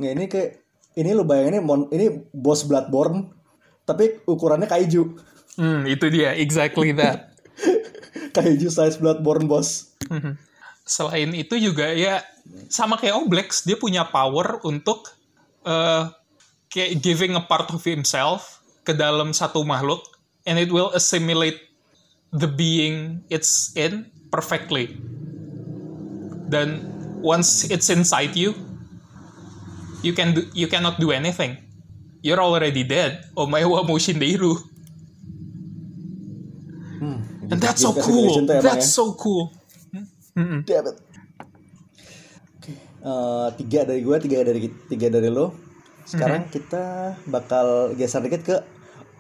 Nggak, 0.01 0.13
ini 0.17 0.25
kayak 0.33 0.51
ini 0.97 1.11
lo 1.13 1.29
bayangin 1.29 1.61
ini 1.61 1.61
mon, 1.61 1.81
ini 1.93 2.07
boss 2.33 2.65
Bloodborne 2.65 3.29
tapi 3.85 4.23
ukurannya 4.25 4.71
kaiju. 4.71 5.03
Hmm, 5.61 5.83
itu 5.85 6.07
dia, 6.09 6.33
exactly 6.39 6.95
that. 6.97 7.37
kaiju 8.37 8.73
size 8.73 8.97
Bloodborne 8.97 9.45
boss. 9.45 9.93
Selain 10.89 11.31
itu 11.37 11.55
juga 11.61 11.93
ya 11.93 12.25
sama 12.73 12.97
kayak 12.97 13.19
Oblex, 13.19 13.67
dia 13.67 13.77
punya 13.77 14.07
power 14.09 14.63
untuk 14.65 15.11
eh, 15.67 16.05
kayak 16.71 17.03
giving 17.03 17.35
a 17.37 17.43
part 17.43 17.69
of 17.75 17.83
himself 17.83 18.63
ke 18.87 18.95
dalam 18.95 19.35
satu 19.35 19.67
makhluk 19.67 20.01
and 20.47 20.57
it 20.57 20.73
will 20.73 20.91
assimilate 20.97 21.59
the 22.33 22.47
being 22.47 23.21
it's 23.29 23.75
in 23.75 24.07
perfectly. 24.31 24.97
Dan 26.51 26.83
once 27.23 27.71
it's 27.71 27.91
inside 27.91 28.35
you, 28.35 28.55
you 30.03 30.13
can 30.13 30.35
do, 30.35 30.47
you 30.53 30.69
cannot 30.69 31.01
do 31.01 31.11
anything. 31.11 31.57
You're 32.21 32.41
already 32.41 32.85
dead. 32.85 33.25
Omae 33.37 33.65
wa 33.73 33.83
Moshindeiru. 33.85 34.57
And 37.51 37.59
that's 37.59 37.83
so 37.83 37.91
Juga 37.91 38.07
sih 38.07 38.13
cool. 38.15 38.47
That's 38.47 38.87
ya. 38.87 38.95
so 38.95 39.05
cool. 39.19 39.51
Damn 40.39 40.87
it. 40.87 40.97
Oke, 42.55 42.73
eh, 42.79 43.49
tiga 43.59 43.81
dari 43.83 44.07
gue, 44.07 44.17
tiga 44.23 44.47
dari 44.47 44.71
tiga 44.87 45.09
dari 45.11 45.27
lo. 45.27 45.51
Sekarang 46.07 46.47
kita 46.47 47.19
bakal 47.27 47.99
geser 47.99 48.23
dikit 48.23 48.43
ke 48.47 48.57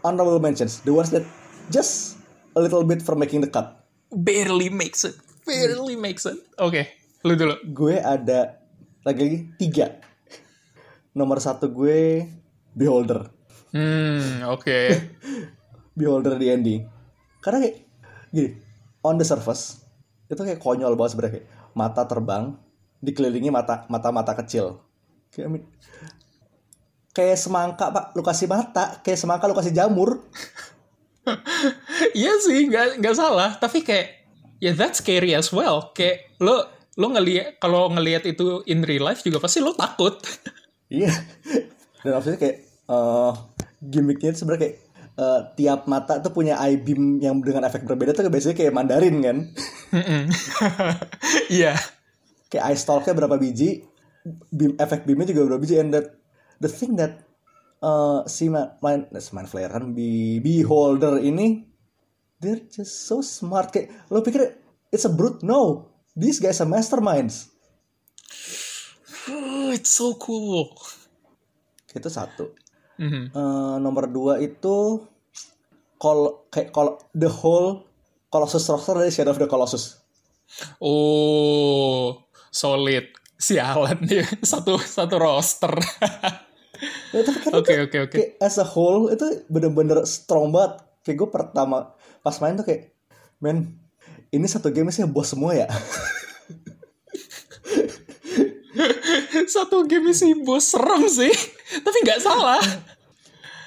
honorable 0.06 0.38
mentions, 0.38 0.78
the 0.86 0.94
ones 0.94 1.10
that 1.10 1.26
just 1.74 2.22
a 2.54 2.62
little 2.62 2.86
bit 2.86 3.02
for 3.02 3.18
making 3.18 3.42
the 3.42 3.50
cut. 3.50 3.80
barely 4.10 4.68
makes 4.68 5.04
it. 5.04 5.14
Barely 5.46 5.96
makes 5.96 6.26
it. 6.26 6.36
Oke, 6.58 6.86
lu 7.22 7.34
dulu. 7.38 7.56
Gue 7.70 7.98
ada 7.98 8.58
lagi-lagi 9.06 9.54
tiga. 9.56 10.02
Nomor 11.14 11.42
satu 11.42 11.70
gue 11.74 12.26
Beholder, 12.70 13.26
Hmm, 13.70 14.42
oke. 14.50 14.78
Beholder 15.98 16.34
D&D. 16.38 16.82
Karena 17.38 17.58
kayak 17.62 17.76
gini, 18.34 18.50
on 19.06 19.16
the 19.18 19.26
surface 19.26 19.82
itu 20.30 20.38
kayak 20.38 20.62
konyol 20.62 20.94
banget 20.94 21.10
sebenarnya 21.18 21.34
kayak 21.38 21.48
mata 21.74 22.02
terbang 22.06 22.54
dikelilingi 23.02 23.50
mata 23.50 23.86
mata 23.90 24.14
mata 24.14 24.32
kecil. 24.38 24.78
Kayak 25.34 25.66
kayak 27.10 27.38
semangka 27.38 27.90
pak 27.90 28.14
lu 28.14 28.22
kasih 28.22 28.46
mata 28.46 29.02
kayak 29.02 29.18
semangka 29.18 29.50
lu 29.50 29.58
kasih 29.58 29.74
jamur 29.74 30.22
iya 32.14 32.38
sih, 32.38 32.70
nggak 32.70 33.02
nggak 33.02 33.16
salah. 33.18 33.58
Tapi 33.58 33.82
kayak 33.82 34.06
ya 34.62 34.74
that's 34.74 35.02
scary 35.02 35.34
as 35.34 35.50
well. 35.50 35.90
Kayak 35.94 36.30
lo 36.38 36.66
lo 36.98 37.06
ngelihat 37.10 37.58
kalau 37.58 37.90
ngelihat 37.90 38.26
itu 38.26 38.62
in 38.70 38.86
real 38.86 39.06
life 39.10 39.22
juga 39.26 39.42
pasti 39.42 39.58
lo 39.62 39.74
takut. 39.74 40.18
Iya. 40.90 41.12
Dan 42.02 42.10
maksudnya 42.18 42.38
kayak 42.42 42.56
uh, 42.90 43.32
gimmicknya 43.80 44.34
itu 44.34 44.42
sebenarnya 44.42 44.62
kayak 44.66 44.76
uh, 45.16 45.40
tiap 45.54 45.86
mata 45.86 46.18
tuh 46.18 46.34
punya 46.34 46.58
eye 46.58 46.76
beam 46.76 47.22
yang 47.22 47.38
dengan 47.40 47.64
efek 47.64 47.86
berbeda 47.86 48.12
tuh 48.12 48.28
biasanya 48.28 48.56
kayak 48.58 48.74
Mandarin 48.74 49.16
kan. 49.22 49.38
Iya. 51.50 51.74
kayak 52.50 52.64
eye 52.66 52.78
stalknya 52.78 53.14
berapa 53.14 53.38
biji, 53.38 53.86
beam 54.50 54.74
efek 54.76 55.06
beamnya 55.06 55.30
juga 55.30 55.46
berapa 55.46 55.62
biji 55.62 55.78
and 55.78 55.94
that 55.94 56.18
the 56.58 56.66
thing 56.66 56.98
that 56.98 57.22
uh, 57.80 58.26
si 58.28 58.50
man, 58.52 58.76
man, 58.84 59.08
si 59.18 59.30
man 59.32 59.46
flare 59.48 59.72
kan 59.72 59.96
be, 59.96 60.38
beholder 60.42 61.20
ini 61.20 61.64
they're 62.40 62.60
just 62.68 63.08
so 63.08 63.20
smart 63.24 63.72
kayak 63.72 63.92
lo 64.12 64.20
pikir 64.24 64.56
it's 64.92 65.04
a 65.04 65.12
brute 65.12 65.40
no 65.44 65.88
these 66.16 66.40
guys 66.40 66.60
are 66.60 66.68
masterminds 66.68 67.52
Oh, 69.70 69.72
it's 69.72 69.94
so 69.94 70.18
cool. 70.18 70.66
itu 71.90 72.06
satu 72.06 72.50
Mhm. 72.98 73.30
Eh, 73.30 73.76
nomor 73.78 74.06
dua 74.06 74.38
itu 74.38 75.06
kol 75.96 76.50
kayak 76.50 76.70
kol 76.70 76.98
the 77.12 77.30
whole 77.30 77.86
Colossus 78.26 78.66
roster 78.66 78.94
dari 78.94 79.10
Shadow 79.10 79.30
of 79.30 79.38
the 79.38 79.46
Colossus 79.46 79.98
Oh, 80.78 82.26
solid. 82.50 83.14
Sialan 83.38 84.02
dia 84.02 84.26
satu 84.42 84.74
satu 84.76 85.16
roster. 85.16 85.70
Ya, 87.14 87.22
kan 87.22 87.54
Oke 87.54 87.74
oke 87.80 87.98
oke. 88.04 88.16
as 88.38 88.58
a 88.58 88.66
whole 88.66 89.06
itu 89.08 89.46
bener-bener 89.46 90.02
strong 90.02 90.50
banget 90.50 90.82
kayak 91.00 91.16
gue 91.16 91.28
pertama 91.28 91.94
pas 92.20 92.34
main 92.38 92.54
tuh 92.54 92.66
kayak 92.66 92.90
men 93.38 93.78
ini 94.28 94.44
satu 94.44 94.68
game 94.68 94.90
sih 94.90 95.06
bos 95.06 95.30
semua 95.30 95.54
ya 95.54 95.66
Satu 99.50 99.82
game 99.90 100.14
sih 100.14 100.30
bos. 100.46 100.62
Serem 100.70 101.10
sih. 101.10 101.34
Tapi 101.84 101.98
nggak 102.06 102.22
salah. 102.22 102.62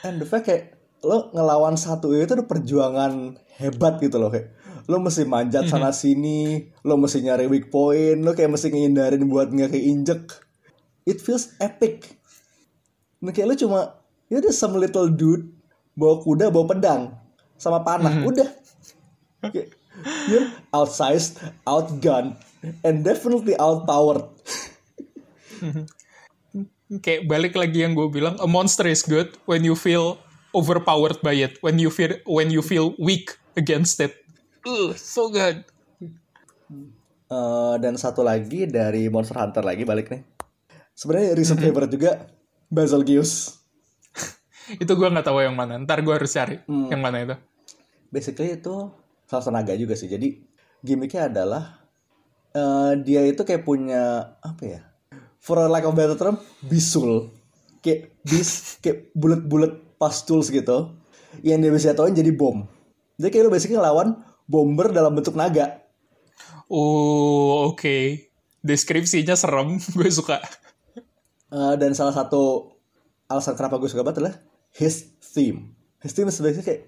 and 0.04 0.20
the 0.20 0.28
fact 0.28 0.48
kayak 0.48 0.76
lo 1.04 1.32
ngelawan 1.32 1.80
satu 1.80 2.12
itu 2.12 2.36
udah 2.36 2.48
perjuangan 2.48 3.40
hebat 3.56 4.04
gitu 4.04 4.20
loh 4.20 4.28
kayak 4.28 4.52
lo 4.84 5.00
mesti 5.00 5.24
manjat 5.24 5.72
sana 5.72 5.96
sini 5.96 6.72
lo 6.84 7.00
mesti 7.00 7.24
nyari 7.24 7.48
weak 7.48 7.72
point 7.72 8.20
lo 8.20 8.36
kayak 8.36 8.52
mesti 8.52 8.68
ngindarin 8.68 9.24
buat 9.28 9.52
nggak 9.52 9.72
keinjek. 9.76 10.24
It 11.04 11.20
feels 11.20 11.56
epic. 11.60 12.20
Nah, 13.20 13.32
kayak 13.32 13.48
lo 13.52 13.56
cuma 13.56 13.80
ya 14.28 14.40
udah 14.40 14.52
some 14.56 14.76
little 14.76 15.08
dude 15.08 15.52
bawa 15.96 16.20
kuda 16.20 16.52
bawa 16.52 16.66
pedang 16.68 17.02
sama 17.56 17.84
panah 17.84 18.24
udah. 18.28 18.48
Kayak, 19.44 19.76
you're 20.32 20.48
outsized 20.72 21.40
outgunned 21.68 22.40
and 22.84 23.04
definitely 23.04 23.56
outpowered 23.60 24.24
Kayak 27.06 27.26
balik 27.26 27.54
lagi 27.58 27.82
yang 27.82 27.98
gue 27.98 28.06
bilang, 28.12 28.38
a 28.38 28.46
monster 28.46 28.86
is 28.86 29.02
good 29.02 29.34
when 29.50 29.66
you 29.66 29.74
feel 29.74 30.22
overpowered 30.54 31.18
by 31.26 31.34
it, 31.34 31.58
when 31.66 31.82
you 31.82 31.90
feel 31.90 32.14
when 32.30 32.54
you 32.54 32.62
feel 32.62 32.94
weak 33.02 33.34
against 33.58 33.98
it. 33.98 34.14
Uh, 34.62 34.94
so 34.94 35.34
good. 35.34 35.66
Eh, 37.34 37.76
dan 37.82 37.98
satu 37.98 38.22
lagi 38.22 38.70
dari 38.70 39.10
Monster 39.10 39.40
Hunter 39.42 39.64
lagi 39.66 39.84
balik 39.88 40.12
nih. 40.14 40.22
Sebenarnya 40.94 41.34
recent 41.34 41.58
favorite 41.58 41.90
juga 41.90 42.12
Basilgeuse. 42.70 43.58
Itu 44.84 44.94
gue 44.94 45.08
nggak 45.10 45.26
tahu 45.26 45.42
yang 45.42 45.58
mana. 45.58 45.82
Ntar 45.82 46.06
gue 46.06 46.14
harus 46.14 46.30
cari 46.30 46.62
yang 46.70 47.02
mana 47.02 47.26
itu. 47.26 47.36
Basically 48.14 48.54
itu 48.54 48.94
salah 49.26 49.60
naga 49.60 49.74
juga 49.74 49.98
sih. 49.98 50.06
Jadi 50.06 50.38
gimmicknya 50.86 51.28
adalah 51.34 51.82
eh, 52.54 52.92
dia 53.02 53.26
itu 53.26 53.42
kayak 53.42 53.66
punya 53.66 54.38
apa 54.38 54.64
ya? 54.64 54.82
For 55.44 55.60
a 55.60 55.68
lack 55.68 55.84
of 55.84 55.92
better 55.92 56.16
term, 56.16 56.40
bisul. 56.64 57.28
Kayak 57.84 58.16
bis, 58.24 58.80
kayak 58.80 59.12
bulat-bulat 59.12 60.00
pastules 60.00 60.48
gitu. 60.48 60.96
Yang 61.44 61.60
dia 61.60 61.72
bisa 61.76 61.86
jatuhin 61.92 62.16
jadi 62.16 62.32
bom. 62.32 62.64
Jadi 63.20 63.28
kayak 63.28 63.44
lu 63.44 63.52
basically 63.52 63.76
ngelawan 63.76 64.24
bomber 64.48 64.96
dalam 64.96 65.12
bentuk 65.12 65.36
naga. 65.36 65.84
Oh, 66.72 67.76
oke. 67.76 68.24
Deskripsinya 68.64 69.36
serem. 69.36 69.84
gue 70.00 70.08
suka. 70.08 70.40
Eh, 71.52 71.74
dan 71.76 71.92
salah 71.92 72.16
satu 72.16 72.72
alasan 73.28 73.60
kenapa 73.60 73.84
gue 73.84 73.92
suka 73.92 74.00
banget 74.00 74.24
adalah 74.24 74.36
his 74.72 75.12
theme. 75.20 75.76
His 76.00 76.16
theme 76.16 76.32
sebenarnya 76.32 76.64
kayak 76.64 76.88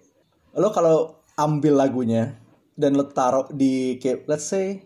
lo 0.55 0.71
kalau 0.71 1.19
ambil 1.35 1.75
lagunya 1.75 2.39
dan 2.79 2.95
lo 2.95 3.11
taruh 3.11 3.51
di 3.51 3.99
kayak 3.99 4.23
let's 4.31 4.47
say 4.47 4.79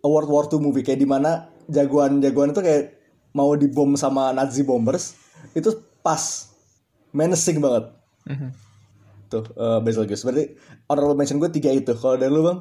a 0.00 0.08
World 0.08 0.32
War 0.32 0.48
II 0.48 0.64
movie 0.64 0.80
kayak 0.80 1.04
di 1.04 1.08
mana 1.08 1.52
jagoan-jagoan 1.68 2.56
itu 2.56 2.64
kayak 2.64 2.99
mau 3.30 3.54
dibom 3.54 3.94
sama 3.94 4.34
Nazi 4.34 4.66
bombers 4.66 5.14
itu 5.54 5.70
pas 6.02 6.50
menacing 7.14 7.58
banget. 7.62 7.84
Tuh 9.30 9.44
uh, 9.54 9.78
Betelgeuse. 9.78 10.26
Berarti 10.26 10.44
honorable 10.90 11.16
mention 11.18 11.38
gue 11.38 11.50
tiga 11.50 11.70
itu. 11.70 11.94
Kalau 11.94 12.18
dari 12.18 12.30
lu 12.30 12.42
bang? 12.46 12.58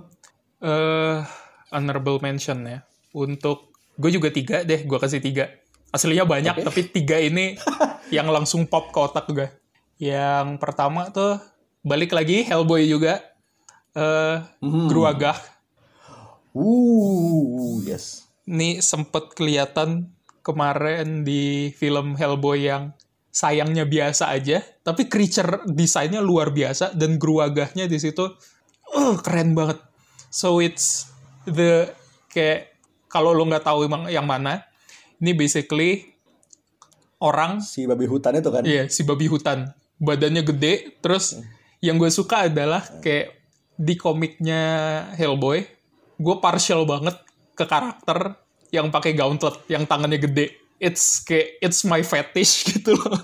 eh 0.60 1.24
honorable 1.72 2.20
mention 2.20 2.62
ya. 2.68 2.84
Untuk 3.16 3.74
gue 3.98 4.12
juga 4.14 4.30
tiga 4.30 4.62
deh, 4.62 4.86
gue 4.86 5.00
kasih 5.00 5.24
tiga. 5.24 5.50
Aslinya 5.90 6.30
banyak, 6.30 6.62
tapi 6.62 6.86
tiga 6.86 7.18
ini 7.18 7.58
yang 8.16 8.30
langsung 8.30 8.70
pop 8.70 8.94
ke 8.94 9.00
otak 9.02 9.26
gue. 9.34 9.50
Yang 9.98 10.62
pertama 10.62 11.10
tuh 11.10 11.42
balik 11.82 12.14
lagi 12.14 12.46
Hellboy 12.46 12.86
juga. 12.86 13.24
eh 13.98 14.38
Gruagach. 14.62 15.42
Uh, 16.54 17.82
yes. 17.86 18.30
Ini 18.46 18.82
sempet 18.82 19.34
kelihatan 19.34 20.14
kemarin 20.50 21.22
di 21.22 21.70
film 21.78 22.18
Hellboy 22.18 22.66
yang 22.66 22.98
sayangnya 23.30 23.86
biasa 23.86 24.34
aja, 24.34 24.66
tapi 24.82 25.06
creature 25.06 25.62
desainnya 25.70 26.20
luar 26.20 26.50
biasa 26.50 26.98
dan 26.98 27.22
Gruagachnya 27.22 27.86
di 27.86 28.02
situ 28.02 28.26
uh, 28.98 29.16
keren 29.22 29.54
banget. 29.54 29.78
So 30.34 30.58
it's 30.58 31.14
the 31.46 31.94
kayak 32.34 32.74
kalau 33.06 33.34
lo 33.34 33.46
nggak 33.46 33.66
tahu 33.66 33.86
emang 33.86 34.10
yang 34.10 34.26
mana, 34.26 34.66
ini 35.22 35.38
basically 35.38 36.18
orang 37.22 37.62
Si 37.62 37.86
babi 37.86 38.10
hutan 38.10 38.38
itu 38.38 38.50
kan. 38.50 38.64
Iya, 38.66 38.90
si 38.90 39.06
babi 39.06 39.30
hutan. 39.30 39.70
Badannya 40.00 40.42
gede, 40.48 40.98
terus 41.04 41.38
yang 41.84 42.00
gue 42.00 42.10
suka 42.10 42.48
adalah 42.48 42.82
kayak 43.04 43.36
di 43.80 43.96
komiknya 43.96 44.62
Hellboy, 45.16 45.64
gue 46.18 46.36
partial 46.40 46.84
banget 46.84 47.16
ke 47.56 47.68
karakter 47.68 48.40
yang 48.70 48.94
pakai 48.94 49.18
gauntlet, 49.18 49.66
yang 49.70 49.86
tangannya 49.86 50.22
gede. 50.22 50.54
It's 50.80 51.22
kayak 51.26 51.60
it's 51.60 51.84
my 51.84 52.02
fetish 52.06 52.64
gitu 52.72 52.96
loh. 52.96 53.20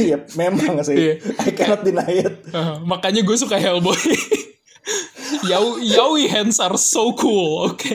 Iya, 0.00 0.24
memang 0.32 0.80
sih. 0.80 0.96
Iya. 0.96 1.14
I 1.44 1.50
cannot 1.52 1.82
deny 1.84 2.12
it. 2.24 2.34
Uh, 2.48 2.80
makanya 2.88 3.20
gue 3.20 3.36
suka 3.36 3.60
Hellboy. 3.60 4.00
Yao 5.50 5.76
Yaoi 5.76 6.24
hands 6.24 6.56
are 6.56 6.80
so 6.80 7.12
cool, 7.12 7.68
oke? 7.68 7.92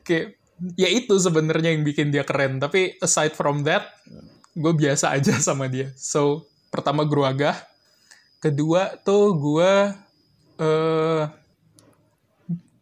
Kayak 0.00 0.40
ya 0.80 0.88
itu 0.88 1.12
sebenarnya 1.20 1.76
yang 1.76 1.84
bikin 1.84 2.08
dia 2.08 2.24
keren. 2.24 2.56
Tapi 2.56 2.96
aside 3.04 3.36
from 3.36 3.60
that, 3.68 3.92
gue 4.56 4.72
biasa 4.72 5.12
aja 5.12 5.36
sama 5.36 5.68
dia. 5.68 5.92
So 6.00 6.48
pertama 6.72 7.04
Gruagah, 7.04 7.60
kedua 8.40 8.96
tuh 9.04 9.36
gue 9.36 9.72
eh 10.60 11.22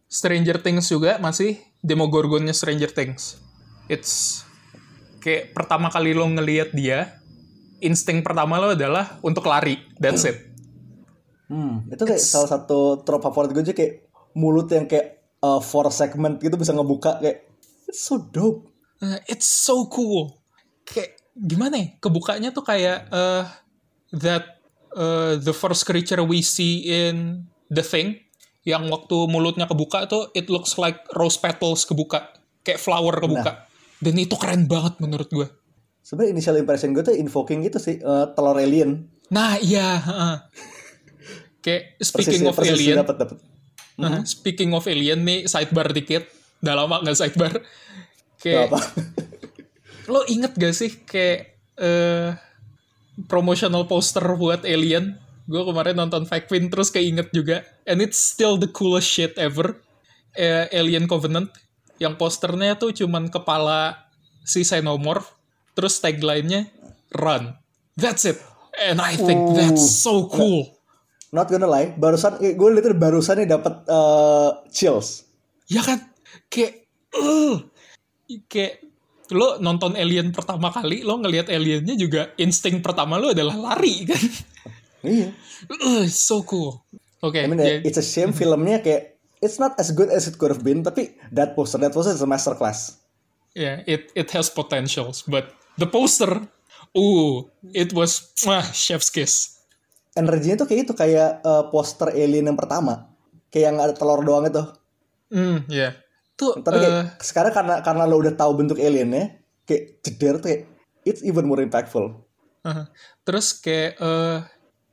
Stranger 0.09 0.57
Things 0.57 0.89
juga 0.89 1.21
masih 1.21 1.61
Demogorgonnya 1.79 2.51
Stranger 2.51 2.91
Things. 2.91 3.39
It's 3.87 4.43
kayak 5.19 5.51
pertama 5.55 5.91
kali 5.91 6.15
lo 6.15 6.27
ngelihat 6.27 6.71
dia, 6.75 7.19
insting 7.83 8.23
pertama 8.23 8.59
lo 8.59 8.75
adalah 8.75 9.19
untuk 9.23 9.47
lari. 9.47 9.79
That's 9.99 10.23
it. 10.27 10.37
Hmm, 11.49 11.89
itu 11.89 12.05
kayak 12.05 12.21
salah 12.21 12.45
satu 12.45 13.01
trop 13.01 13.25
favorit 13.25 13.49
gue 13.49 13.65
aja 13.65 13.73
kayak 13.73 14.05
mulut 14.37 14.69
yang 14.69 14.85
kayak 14.85 15.25
uh, 15.41 15.57
four 15.57 15.89
segment 15.89 16.37
gitu 16.37 16.53
bisa 16.53 16.77
ngebuka 16.77 17.17
kayak 17.17 17.49
it's 17.89 18.05
so 18.05 18.21
dope. 18.21 18.69
Uh, 19.01 19.17
it's 19.25 19.49
so 19.49 19.89
cool. 19.89 20.37
Kayak 20.85 21.17
gimana 21.33 21.81
ya? 21.81 21.87
Kebukanya 21.97 22.53
tuh 22.53 22.61
kayak 22.61 23.09
uh, 23.09 23.49
that 24.13 24.61
uh, 24.93 25.41
the 25.41 25.55
first 25.55 25.89
creature 25.89 26.21
we 26.21 26.45
see 26.45 26.85
in 26.85 27.49
The 27.73 27.81
Thing 27.81 28.28
yang 28.63 28.87
waktu 28.91 29.17
mulutnya 29.27 29.65
kebuka 29.65 30.05
tuh 30.05 30.29
it 30.33 30.47
looks 30.47 30.75
like 30.75 30.99
rose 31.15 31.35
petals 31.35 31.83
kebuka, 31.83 32.31
kayak 32.61 32.77
flower 32.77 33.17
kebuka. 33.17 33.65
Dan 33.99 34.15
itu 34.15 34.35
keren 34.35 34.67
banget 34.67 34.99
menurut 34.99 35.27
gue. 35.27 35.47
Sebenarnya 35.99 36.31
initial 36.33 36.55
impression 36.55 36.91
gue 36.91 37.03
tuh 37.03 37.13
invoking 37.13 37.63
gitu 37.63 37.77
sih 37.77 37.99
uh, 37.99 38.31
telur 38.31 38.55
alien. 38.55 39.07
Nah, 39.29 39.59
iya, 39.59 39.99
heeh. 39.99 40.35
Kayak 41.63 41.83
speaking 41.99 42.41
Persisnya- 42.41 42.49
of 42.49 42.55
persisnya 42.55 42.79
alien, 42.79 42.97
dapet 43.03 43.15
dapet. 43.19 43.37
Nah, 43.99 44.23
speaking 44.23 44.71
of 44.71 44.87
alien 44.87 45.27
nih 45.27 45.43
sidebar 45.45 45.91
dikit. 45.91 46.23
Udah 46.63 46.73
lama 46.73 47.03
nggak 47.03 47.17
sidebar. 47.19 47.51
Gak 47.51 47.63
Kayak 48.39 48.71
apa. 48.71 48.79
lo 50.11 50.23
inget 50.25 50.55
gak 50.55 50.73
sih 50.73 51.03
kayak 51.03 51.59
eh 51.75 52.31
promotional 53.27 53.85
poster 53.85 54.23
buat 54.33 54.63
alien 54.63 55.19
gue 55.49 55.61
kemarin 55.65 55.97
nonton 55.97 56.29
Win 56.29 56.69
terus 56.69 56.93
keinget 56.93 57.33
juga. 57.33 57.65
And 57.89 58.05
it's 58.05 58.21
still 58.21 58.61
the 58.61 58.69
coolest 58.69 59.09
shit 59.09 59.33
ever. 59.41 59.81
Eh, 60.37 60.69
Alien 60.69 61.09
Covenant. 61.09 61.49
Yang 61.97 62.13
posternya 62.21 62.77
tuh 62.77 62.93
cuman 62.93 63.33
kepala 63.33 63.97
si 64.45 64.61
Xenomorph. 64.61 65.33
Terus 65.73 65.97
tagline-nya, 65.97 66.69
run. 67.17 67.57
That's 67.97 68.29
it. 68.29 68.37
And 68.77 69.01
I 69.01 69.17
think 69.17 69.57
that's 69.57 69.99
so 69.99 70.29
cool. 70.29 70.79
Not 71.29 71.49
gonna 71.51 71.69
lie, 71.69 71.93
barusan 71.93 72.41
gue 72.41 72.69
lihat 72.73 72.97
barusan 72.97 73.43
nih 73.43 73.49
dapat 73.49 73.85
eh, 73.85 74.49
chills. 74.73 75.29
Ya 75.69 75.85
kan? 75.85 76.01
Kayak, 76.49 76.89
uh, 77.13 77.61
kayak 78.49 78.81
lo 79.29 79.61
nonton 79.61 79.93
Alien 79.93 80.33
pertama 80.33 80.73
kali, 80.73 81.05
lo 81.05 81.21
ngelihat 81.21 81.53
aliennya 81.53 81.93
juga 81.93 82.33
insting 82.41 82.81
pertama 82.81 83.21
lo 83.21 83.29
adalah 83.29 83.53
lari 83.53 84.09
kan? 84.09 84.23
Iya. 85.01 85.31
Uh, 85.67 86.05
so 86.07 86.43
cool. 86.43 86.83
Oke, 87.19 87.43
I 87.43 87.47
mean, 87.47 87.59
jadi- 87.59 87.83
it's 87.83 87.99
a 87.99 88.03
shame 88.03 88.31
filmnya 88.31 88.79
kayak 88.79 89.19
it's 89.39 89.59
not 89.59 89.75
as 89.75 89.91
good 89.91 90.07
as 90.07 90.27
it 90.27 90.35
could 90.35 90.51
have 90.51 90.63
been, 90.63 90.83
tapi 90.83 91.15
that 91.31 91.55
poster, 91.55 91.79
that 91.79 91.91
poster 91.91 92.11
is 92.11 92.23
a 92.23 92.27
masterclass. 92.27 92.99
yeah, 93.51 93.81
it 93.83 94.11
it 94.13 94.29
has 94.31 94.47
potentials, 94.47 95.25
but 95.25 95.51
the 95.75 95.83
poster, 95.83 96.43
ooh, 96.93 97.47
it 97.73 97.91
was 97.91 98.31
ah, 98.45 98.63
chef's 98.71 99.09
kiss. 99.09 99.59
Energinya 100.13 100.59
tuh 100.59 100.67
kayak 100.67 100.81
itu 100.85 100.93
kayak 100.93 101.39
eh, 101.39 101.63
poster 101.71 102.11
alien 102.11 102.47
yang 102.47 102.55
pertama, 102.55 103.09
kayak 103.49 103.73
yang 103.73 103.77
ada 103.79 103.91
telur 103.91 104.21
doang 104.21 104.47
itu. 104.47 104.63
Hmm, 105.29 105.63
ya. 105.67 105.95
Tuh, 106.35 106.59
Tapi 106.59 106.77
kayak 106.79 106.93
eh, 106.93 107.03
sekarang 107.19 107.51
karena 107.51 107.75
karena 107.83 108.03
lo 108.07 108.15
udah 108.15 108.31
tahu 108.31 108.55
bentuk 108.55 108.79
aliennya, 108.79 109.43
kayak 109.63 110.03
jeder 110.03 110.39
tuh 110.39 110.47
kayak 110.51 110.61
it's 111.03 111.19
even 111.23 111.43
more 111.43 111.59
impactful. 111.59 112.15
uh, 112.63 112.83
terus 113.23 113.55
kayak 113.55 113.95
eh, 113.97 114.39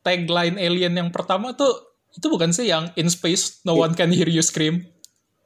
tagline 0.06 0.54
Alien 0.54 0.94
yang 0.94 1.10
pertama 1.10 1.50
tuh 1.58 1.74
itu 2.14 2.30
bukan 2.30 2.54
sih 2.54 2.70
yang 2.70 2.94
in 2.94 3.10
space 3.10 3.66
no 3.66 3.74
one 3.74 3.92
can 3.92 4.14
hear 4.14 4.30
you 4.30 4.40
scream. 4.40 4.86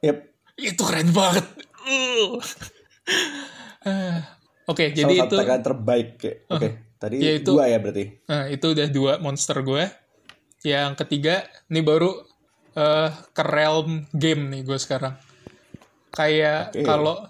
Yep. 0.05 0.29
Itu 0.55 0.85
keren 0.85 1.09
banget. 1.09 1.45
Uh. 1.81 2.37
Eh, 3.81 4.21
Oke, 4.69 4.93
jadi 4.93 5.09
Salah 5.09 5.25
itu 5.27 5.35
tagline 5.41 5.65
terbaik. 5.65 6.09
Oke, 6.47 6.69
tadi 7.01 7.17
Ya, 7.17 7.33
itu- 7.41 7.57
dua 7.57 7.65
ya 7.67 7.81
berarti. 7.81 8.21
Nah, 8.29 8.45
itu 8.47 8.65
udah 8.71 8.87
dua 8.87 9.13
monster 9.17 9.57
gue. 9.65 9.89
Yang 10.61 11.01
ketiga, 11.01 11.41
ini 11.67 11.81
baru 11.81 12.13
eh 12.71 13.09
ke 13.35 13.43
realm 13.43 14.05
game 14.15 14.47
nih 14.47 14.61
gue 14.63 14.77
sekarang. 14.79 15.17
Kayak 16.13 16.71
Oke. 16.71 16.85
kalau 16.85 17.25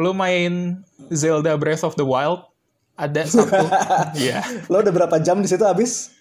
lu 0.00 0.10
main 0.16 0.82
Zelda 1.12 1.54
Breath 1.54 1.84
of 1.84 1.94
the 1.94 2.02
Wild, 2.02 2.48
ada 2.94 3.22
satu, 3.24 3.48
ya, 4.28 4.40
Lo 4.68 4.80
udah 4.80 4.92
berapa 4.92 5.16
jam 5.18 5.40
di 5.40 5.48
situ 5.48 5.64
habis? 5.64 6.12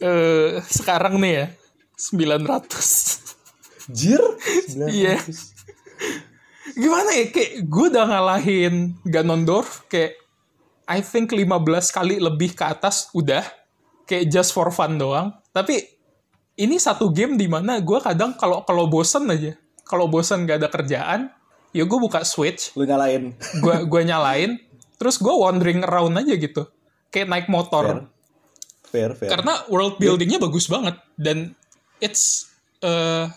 eh 0.00 0.56
sekarang 0.64 1.20
nih 1.20 1.32
ya, 1.32 1.46
900. 1.94 3.92
Jir? 3.92 4.22
Iya. 4.88 5.20
Gimana 6.72 7.10
ya, 7.12 7.26
kayak 7.28 7.66
gue 7.66 7.86
udah 7.90 8.06
ngalahin 8.06 8.94
Ganondorf, 9.04 9.84
kayak 9.90 10.16
I 10.86 11.04
think 11.04 11.30
15 11.30 11.44
kali 11.90 12.16
lebih 12.16 12.54
ke 12.54 12.64
atas 12.64 13.10
udah, 13.12 13.42
kayak 14.06 14.30
just 14.30 14.54
for 14.54 14.70
fun 14.70 14.96
doang. 14.96 15.34
Tapi 15.52 15.82
ini 16.56 16.78
satu 16.78 17.10
game 17.10 17.36
di 17.36 17.50
mana 17.50 17.82
gue 17.82 17.98
kadang 18.00 18.32
kalau 18.38 18.62
kalau 18.64 18.86
bosen 18.86 19.26
aja, 19.28 19.52
kalau 19.84 20.06
bosen 20.06 20.46
gak 20.46 20.62
ada 20.62 20.68
kerjaan, 20.70 21.20
ya 21.74 21.82
gue 21.84 21.98
buka 21.98 22.22
Switch, 22.22 22.70
Lu 22.72 22.86
nyalain. 22.86 23.34
gue 23.36 23.76
gue 23.84 24.02
nyalain, 24.06 24.56
terus 25.00 25.16
gue 25.16 25.32
wandering 25.32 25.80
around 25.80 26.12
aja 26.20 26.36
gitu, 26.36 26.68
kayak 27.08 27.32
naik 27.32 27.46
motor. 27.48 28.12
Fair, 28.84 29.16
fair. 29.16 29.30
Karena 29.32 29.64
world 29.72 29.96
buildingnya 29.96 30.36
bagus 30.36 30.68
banget 30.68 31.00
dan 31.16 31.56
it's 32.04 32.52
uh, 32.84 33.32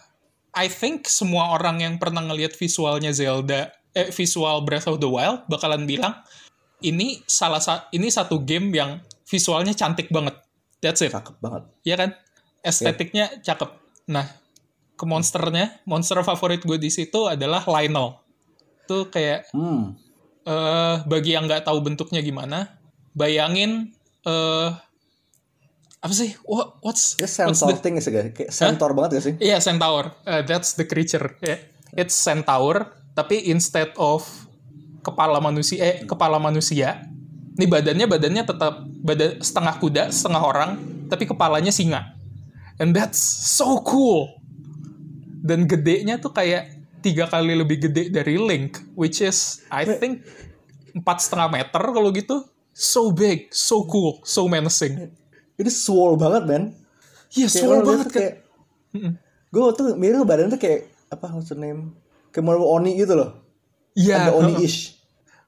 I 0.54 0.67
think 0.67 1.08
semua 1.08 1.56
orang 1.56 1.80
yang 1.80 1.95
pernah 2.02 2.21
ngelihat 2.26 2.58
visualnya 2.58 3.15
Zelda 3.15 3.71
eh 3.93 4.10
visual 4.10 4.65
Breath 4.65 4.89
of 4.89 4.97
the 4.97 5.08
Wild 5.08 5.45
bakalan 5.45 5.86
bilang 5.86 6.17
ini 6.82 7.21
salah 7.30 7.62
sa 7.62 7.88
ini 7.93 8.10
satu 8.10 8.41
game 8.41 8.73
yang 8.73 8.99
visualnya 9.23 9.71
cantik 9.73 10.12
banget. 10.12 10.36
That's 10.84 10.99
it. 10.99 11.15
Cakep 11.15 11.39
banget. 11.39 11.63
Iya 11.88 11.95
kan? 11.95 12.10
Estetiknya 12.60 13.39
cakep. 13.39 13.71
Nah, 14.12 14.28
ke 14.99 15.06
monsternya, 15.08 15.80
monster 15.88 16.19
favorit 16.28 16.60
gue 16.60 16.76
di 16.76 16.91
situ 16.91 17.26
adalah 17.32 17.63
Lionel. 17.63 18.19
Tuh 18.84 19.08
kayak 19.08 19.47
Hmm. 19.56 19.95
Eh 20.43 20.95
bagi 21.08 21.36
yang 21.36 21.47
nggak 21.47 21.67
tahu 21.67 21.79
bentuknya 21.79 22.19
gimana, 22.19 22.79
bayangin 23.15 23.91
eh 24.27 24.69
apa 26.03 26.12
sih? 26.12 26.36
What, 26.43 26.84
what's 26.84 27.15
Kayak 27.15 27.56
what's 27.56 27.63
the 27.63 27.79
thing 27.79 27.95
guys. 27.95 28.12
Kayak 28.12 28.51
centaur 28.51 28.91
banget 28.91 29.19
gak 29.19 29.23
sih? 29.23 29.34
Iya, 29.39 29.63
centaur. 29.63 30.12
Uh, 30.27 30.43
that's 30.43 30.75
the 30.75 30.84
creature. 30.84 31.39
Yeah. 31.39 31.63
It's 31.95 32.12
centaur, 32.12 32.91
tapi 33.15 33.47
instead 33.47 33.95
of 33.95 34.27
kepala 34.99 35.39
manusia, 35.39 35.79
eh 35.79 35.95
kepala 36.03 36.43
manusia, 36.43 37.08
ini 37.56 37.71
badannya 37.71 38.03
badannya 38.03 38.43
tetap 38.43 38.84
badan 38.84 39.39
setengah 39.39 39.75
kuda, 39.79 40.03
setengah 40.12 40.43
orang, 40.43 40.71
tapi 41.08 41.23
kepalanya 41.23 41.71
singa. 41.71 42.19
And 42.84 42.91
that's 42.91 43.23
so 43.56 43.79
cool. 43.88 44.27
Dan 45.39 45.71
gedenya 45.71 46.19
tuh 46.19 46.36
kayak 46.36 46.83
tiga 47.04 47.28
kali 47.28 47.54
lebih 47.54 47.78
gede 47.82 48.08
dari 48.08 48.39
Link, 48.39 48.80
which 48.96 49.20
is 49.20 49.62
I 49.68 49.84
think 49.86 50.24
empat 50.94 51.20
setengah 51.20 51.52
meter 51.52 51.84
kalau 51.84 52.10
gitu. 52.10 52.48
So 52.72 53.12
big, 53.12 53.52
so 53.52 53.86
cool, 53.86 54.24
so 54.24 54.48
menacing. 54.48 55.13
Ini 55.54 55.70
swole 55.70 56.16
banget, 56.16 56.48
man. 56.48 56.63
Iya, 57.30 57.46
Kayak 57.46 57.60
swole 57.60 57.82
banget 57.82 58.00
tuh 58.00 58.10
kan. 58.10 58.18
kayak 58.18 58.34
gue 59.50 59.63
tuh 59.74 59.86
mirip 59.94 60.22
badan 60.24 60.50
tuh 60.50 60.58
kayak 60.58 60.89
apa 61.10 61.30
what's 61.30 61.50
the 61.50 61.58
name 61.58 61.94
kayak 62.30 62.42
mau 62.42 62.58
oni 62.58 62.94
gitu 62.94 63.13
loh 63.13 63.38
Iya. 63.94 64.30
ada 64.30 64.32
oni 64.34 64.62
ish 64.62 64.98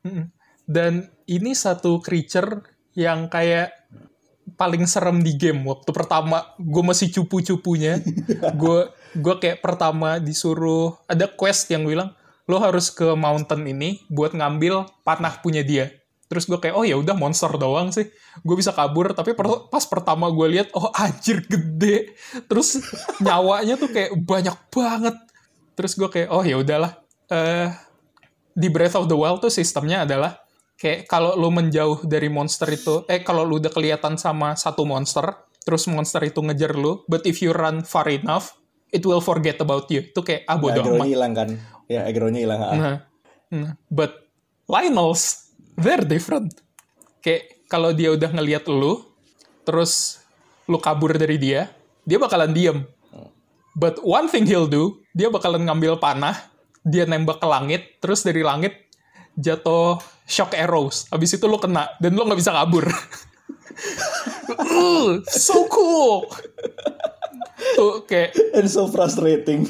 Mm-mm. 0.02 0.30
Dan 0.64 1.10
ini 1.26 1.54
satu 1.54 1.98
creature 1.98 2.62
yang 2.94 3.26
kayak 3.26 3.74
paling 4.54 4.86
serem 4.86 5.22
di 5.22 5.34
game 5.34 5.62
waktu 5.62 5.90
pertama 5.90 6.54
gue 6.58 6.82
masih 6.82 7.10
cupu-cupunya 7.12 8.02
gue 8.62 8.80
gue 9.16 9.36
kayak 9.40 9.64
pertama 9.64 10.20
disuruh 10.20 11.00
ada 11.08 11.26
quest 11.32 11.72
yang 11.72 11.88
bilang 11.88 12.12
lo 12.46 12.62
harus 12.62 12.94
ke 12.94 13.18
mountain 13.18 13.66
ini 13.66 14.06
buat 14.12 14.38
ngambil 14.38 14.86
panah 15.02 15.42
punya 15.42 15.66
dia. 15.66 15.90
Terus 16.26 16.46
gue 16.50 16.58
kayak 16.58 16.76
oh 16.78 16.86
ya 16.86 16.98
udah 16.98 17.18
monster 17.18 17.50
doang 17.58 17.90
sih. 17.90 18.10
Gue 18.46 18.56
bisa 18.58 18.74
kabur 18.74 19.14
tapi 19.18 19.34
per- 19.34 19.70
pas 19.70 19.86
pertama 19.86 20.30
gue 20.30 20.48
lihat 20.58 20.70
oh 20.78 20.94
anjir 20.94 21.42
gede. 21.46 22.14
Terus 22.46 22.82
nyawanya 23.22 23.78
tuh 23.78 23.90
kayak 23.90 24.14
banyak 24.22 24.58
banget. 24.70 25.16
Terus 25.74 25.98
gue 25.98 26.10
kayak 26.10 26.30
oh 26.30 26.46
ya 26.46 26.62
udahlah. 26.62 27.02
Eh 27.30 27.70
di 28.56 28.72
Breath 28.72 28.96
of 28.96 29.12
the 29.12 29.18
Wild 29.18 29.44
tuh 29.44 29.52
sistemnya 29.52 30.08
adalah 30.08 30.46
kayak 30.80 31.12
kalau 31.12 31.36
lu 31.36 31.52
menjauh 31.52 32.08
dari 32.08 32.32
monster 32.32 32.68
itu 32.72 33.04
eh 33.12 33.20
kalau 33.24 33.44
lu 33.44 33.60
udah 33.60 33.72
kelihatan 33.72 34.16
sama 34.16 34.56
satu 34.56 34.88
monster 34.88 35.28
terus 35.64 35.88
monster 35.92 36.24
itu 36.24 36.40
ngejar 36.40 36.76
lu 36.76 37.04
but 37.08 37.24
if 37.28 37.44
you 37.44 37.52
run 37.52 37.84
far 37.84 38.08
enough 38.08 38.56
it 38.96 39.04
will 39.04 39.20
forget 39.20 39.60
about 39.60 39.92
you. 39.92 40.08
Itu 40.08 40.24
kayak 40.24 40.48
ah 40.48 40.56
ya, 40.56 40.62
bodo 40.64 40.80
agronya 40.80 40.96
amat. 40.96 41.12
hilang 41.12 41.34
kan? 41.36 41.50
Ya 41.92 42.02
agronya 42.08 42.40
hilang 42.40 42.62
ah. 42.64 42.74
nah, 42.74 42.98
nah, 43.52 43.72
but 43.92 44.32
Lionels 44.72 45.52
they're 45.76 46.08
different. 46.08 46.56
Kayak 47.20 47.68
kalau 47.68 47.92
dia 47.92 48.16
udah 48.16 48.32
ngelihat 48.32 48.72
lu 48.72 49.04
terus 49.68 50.24
lu 50.72 50.80
kabur 50.80 51.12
dari 51.20 51.36
dia 51.36 51.68
dia 52.08 52.16
bakalan 52.16 52.56
diem. 52.56 52.88
But 53.76 54.00
one 54.00 54.32
thing 54.32 54.48
he'll 54.48 54.72
do 54.72 55.04
dia 55.12 55.28
bakalan 55.28 55.68
ngambil 55.68 56.00
panah 56.00 56.40
dia 56.88 57.04
nembak 57.04 57.44
ke 57.44 57.48
langit 57.50 57.82
terus 58.00 58.24
dari 58.24 58.40
langit 58.40 58.88
jatuh 59.36 60.00
shock 60.24 60.56
arrows. 60.56 61.12
Habis 61.12 61.36
itu 61.36 61.46
lu 61.46 61.60
kena 61.60 61.92
dan 62.00 62.16
lu 62.16 62.24
nggak 62.24 62.40
bisa 62.40 62.56
kabur. 62.56 62.88
Uh, 64.56 65.20
so 65.28 65.68
cool 65.68 66.32
tuh 67.76 68.08
kayak 68.08 68.32
and 68.56 68.72
so 68.72 68.88
frustrating 68.88 69.68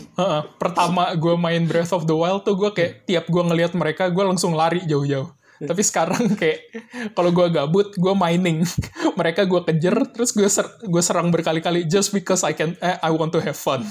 pertama 0.56 1.10
gue 1.18 1.36
main 1.36 1.66
Breath 1.66 1.92
of 1.92 2.06
the 2.06 2.14
Wild 2.14 2.46
tuh 2.46 2.54
gue 2.54 2.70
kayak 2.72 3.04
tiap 3.04 3.26
gue 3.26 3.44
ngelihat 3.44 3.74
mereka 3.74 4.08
gue 4.08 4.22
langsung 4.22 4.54
lari 4.54 4.86
jauh-jauh. 4.86 5.34
Tapi 5.56 5.82
sekarang 5.88 6.36
kayak 6.36 6.68
kalau 7.16 7.32
gue 7.32 7.48
gabut 7.48 7.96
gue 7.96 8.14
mining, 8.14 8.68
mereka 9.20 9.48
gue 9.48 9.64
kejar 9.64 10.04
terus 10.12 10.36
gue 10.36 10.46
ser- 10.52 10.84
gue 10.84 11.00
serang 11.00 11.32
berkali-kali 11.32 11.88
just 11.88 12.12
because 12.12 12.44
I 12.44 12.52
can 12.52 12.76
eh, 12.84 13.00
I 13.00 13.10
want 13.16 13.32
to 13.34 13.40
have 13.40 13.56
fun. 13.56 13.88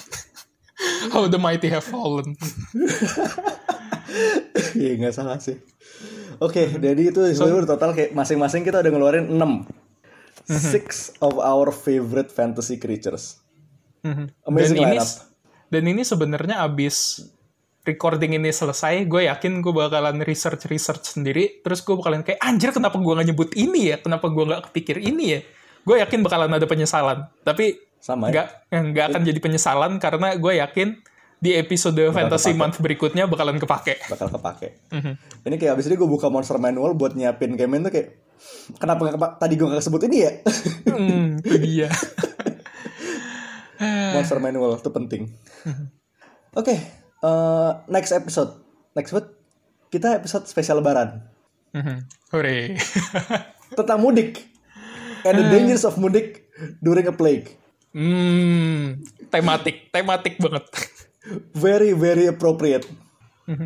How 1.13 1.25
the 1.25 1.41
mighty 1.41 1.73
have 1.73 1.85
fallen. 1.85 2.37
Iya 4.79 4.95
nggak 4.95 5.15
salah 5.15 5.43
sih. 5.43 5.59
Oke, 6.39 6.71
jadi 6.71 7.03
itu 7.11 7.19
sebenarnya 7.35 7.67
total 7.67 7.91
kayak 7.95 8.15
masing-masing 8.15 8.63
kita 8.63 8.79
udah 8.79 8.93
ngeluarin 8.95 9.27
6 9.27 9.67
Six 10.45 11.17
of 11.25 11.41
our 11.41 11.73
favorite 11.73 12.29
fantasy 12.29 12.77
creatures. 12.77 13.41
Mhm. 14.05 14.25
Amazing 14.45 14.77
dan 14.77 14.87
ini 14.87 14.99
dan 15.67 15.83
ini 15.89 16.03
sebenarnya 16.05 16.57
abis 16.63 17.25
recording 17.83 18.33
ini 18.33 18.49
selesai, 18.49 19.05
gue 19.05 19.29
yakin 19.29 19.61
gue 19.61 19.73
bakalan 19.73 20.21
research 20.23 20.65
research 20.69 21.05
sendiri. 21.11 21.61
Terus 21.61 21.81
gue 21.81 21.93
bakalan 21.93 22.21
kayak 22.21 22.41
anjir 22.41 22.71
kenapa 22.71 22.97
gue 22.97 23.13
nggak 23.13 23.29
nyebut 23.29 23.51
ini 23.55 23.93
ya? 23.93 23.97
Kenapa 23.99 24.29
gue 24.29 24.45
nggak 24.45 24.71
kepikir 24.71 25.01
ini 25.01 25.25
ya? 25.33 25.41
gue 25.85 26.01
yakin 26.01 26.25
bakalan 26.25 26.49
ada 26.49 26.65
penyesalan. 26.65 27.29
Tapi 27.43 27.77
Sama 28.01 28.29
ya. 28.29 28.49
nggak 28.73 28.89
nggak 28.89 29.05
akan 29.11 29.23
jadi 29.23 29.37
penyesalan 29.39 29.93
karena 29.99 30.33
gue 30.33 30.53
yakin 30.57 30.97
di 31.37 31.53
episode 31.53 32.01
Fantasy 32.09 32.53
kepake. 32.53 32.57
Month 32.57 32.77
berikutnya 32.81 33.29
bakalan 33.29 33.61
kepake. 33.61 34.01
bakal 34.09 34.33
kepake. 34.33 34.81
Mhm. 34.89 35.13
Ini 35.45 35.57
kayak 35.59 35.77
abis 35.77 35.93
ini 35.93 35.97
gue 35.97 36.09
buka 36.09 36.33
Monster 36.33 36.57
Manual 36.57 36.97
buat 36.97 37.13
nyiapin 37.13 37.53
game 37.53 37.85
tuh 37.85 37.93
kayak 37.93 38.17
kenapa 38.81 39.13
kepa- 39.13 39.37
tadi 39.37 39.55
gue 39.55 39.69
nggak 39.69 39.85
sebut 39.85 40.01
ini 40.09 40.17
ya? 40.25 40.33
Hmm, 40.89 41.37
itu 41.45 41.57
dia. 41.61 41.89
Monster 43.79 44.39
Manual 44.39 44.77
itu 44.77 44.89
penting. 44.89 45.23
Oke, 46.53 46.75
eh, 47.19 47.71
next 47.87 48.11
episode. 48.11 48.55
Next 48.93 49.11
episode 49.11 49.35
kita 49.89 50.17
episode 50.17 50.45
spesial 50.45 50.79
Lebaran 50.79 51.23
Mhm. 51.71 51.97
Hore. 52.31 52.79
tentang 53.77 53.99
mudik 53.99 54.39
and 55.23 55.35
the 55.35 55.47
dangers 55.49 55.83
of 55.83 55.97
mudik 55.97 56.47
during 56.79 57.03
a 57.05 57.13
plague. 57.13 57.51
hmm, 57.91 59.03
tematik, 59.29 59.91
tematik 59.91 60.35
banget. 60.37 60.67
Very 61.53 61.91
very 61.91 62.27
appropriate. 62.27 62.87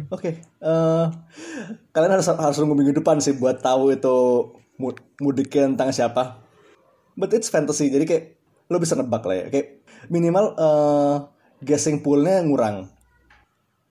Oke, 0.09 0.31
eh, 0.41 1.07
kalian 1.91 2.13
harus 2.13 2.29
harus 2.29 2.57
nunggu 2.57 2.75
minggu 2.75 2.95
depan 2.95 3.19
sih 3.19 3.33
buat 3.33 3.59
tahu 3.59 3.91
itu 3.91 4.17
mu- 4.75 4.97
mudiknya 5.19 5.69
tentang 5.69 5.91
siapa. 5.91 6.41
But 7.13 7.31
it's 7.31 7.47
fantasy, 7.47 7.87
jadi 7.87 8.05
kayak 8.05 8.25
lo 8.67 8.77
bisa 8.77 8.95
nebak 8.95 9.23
lah 9.23 9.37
ya. 9.37 9.47
Kayak 9.49 9.78
minimal 10.07 10.55
eh, 10.55 11.17
guessing 11.67 11.99
poolnya 11.99 12.39
ngurang. 12.47 12.87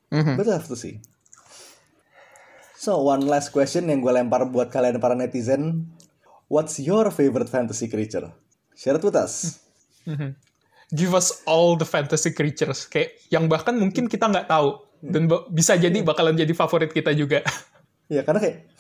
Mhm. 0.08 0.40
I 0.40 0.44
have 0.56 0.68
to 0.72 0.80
see. 0.80 1.04
So 2.80 3.04
one 3.04 3.28
last 3.28 3.52
question 3.52 3.92
yang 3.92 4.00
gue 4.00 4.14
lempar 4.16 4.48
buat 4.48 4.72
kalian 4.72 5.04
para 5.04 5.18
netizen. 5.18 5.92
What's 6.48 6.80
your 6.80 7.12
favorite 7.12 7.52
fantasy 7.52 7.92
creature? 7.92 8.32
Share 8.72 8.96
it 8.96 9.04
with 9.04 9.20
us. 9.20 9.60
Mhm. 10.08 10.40
Give 10.96 11.12
us 11.12 11.44
all 11.44 11.76
the 11.76 11.84
fantasy 11.84 12.32
creatures, 12.32 12.88
kayak 12.88 13.20
yang 13.28 13.52
bahkan 13.52 13.76
mungkin 13.76 14.08
kita 14.08 14.32
nggak 14.32 14.48
tahu 14.48 14.88
dan 15.04 15.28
bisa 15.52 15.76
jadi 15.76 16.00
bakalan 16.00 16.40
jadi 16.40 16.54
favorit 16.56 16.96
kita 16.96 17.12
juga. 17.12 17.44
Ya 18.08 18.24
karena 18.24 18.40
kayak 18.40 18.72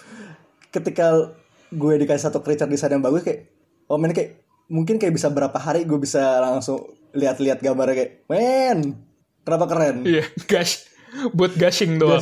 ketika 0.71 1.35
gue 1.67 1.93
dikasih 1.99 2.31
satu 2.31 2.39
creature 2.39 2.71
design 2.71 2.95
yang 2.95 3.03
bagus 3.03 3.27
kayak 3.27 3.51
oh 3.91 3.99
men 3.99 4.15
kayak 4.15 4.39
mungkin 4.71 4.95
kayak 4.95 5.19
bisa 5.19 5.27
berapa 5.27 5.59
hari 5.59 5.83
gue 5.83 5.99
bisa 5.99 6.39
langsung 6.39 6.79
lihat-lihat 7.17 7.59
gambarnya 7.59 7.95
kayak 7.97 8.11
men 8.29 8.93
kenapa 9.41 9.65
keren 9.65 10.05
Iya, 10.05 10.23
gush, 10.45 10.85
buat 11.33 11.57
gushing 11.57 11.97
doang. 11.97 12.21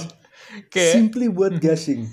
Kayak, 0.71 0.93
simply 0.95 1.27
buat 1.27 1.59
gushing 1.59 2.07